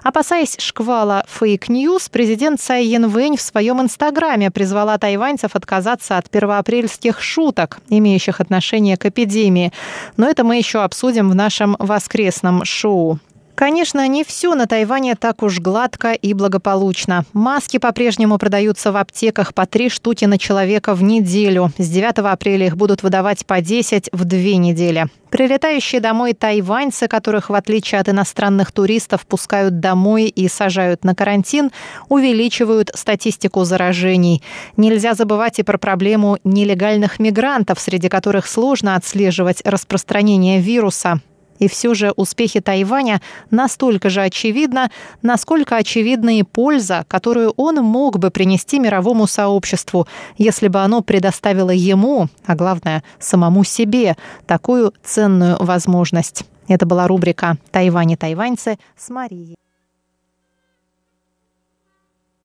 [0.03, 7.21] Опасаясь шквала fake news, президент Цай Инвэнь в своем инстаграме призвала тайваньцев отказаться от первоапрельских
[7.21, 9.73] шуток, имеющих отношение к эпидемии.
[10.17, 13.19] Но это мы еще обсудим в нашем воскресном шоу.
[13.61, 17.27] Конечно, не все на Тайване так уж гладко и благополучно.
[17.35, 21.71] Маски по-прежнему продаются в аптеках по три штуки на человека в неделю.
[21.77, 25.09] С 9 апреля их будут выдавать по 10 в две недели.
[25.29, 31.71] Прилетающие домой тайваньцы, которых, в отличие от иностранных туристов, пускают домой и сажают на карантин,
[32.09, 34.43] увеличивают статистику заражений.
[34.79, 41.21] Нельзя забывать и про проблему нелегальных мигрантов, среди которых сложно отслеживать распространение вируса.
[41.61, 44.91] И все же успехи Тайваня настолько же очевидны,
[45.23, 51.71] насколько очевидна и польза, которую он мог бы принести мировому сообществу, если бы оно предоставило
[51.71, 56.45] ему, а главное, самому себе, такую ценную возможность.
[56.67, 59.57] Это была рубрика «Тайвань и тайваньцы» с Марией.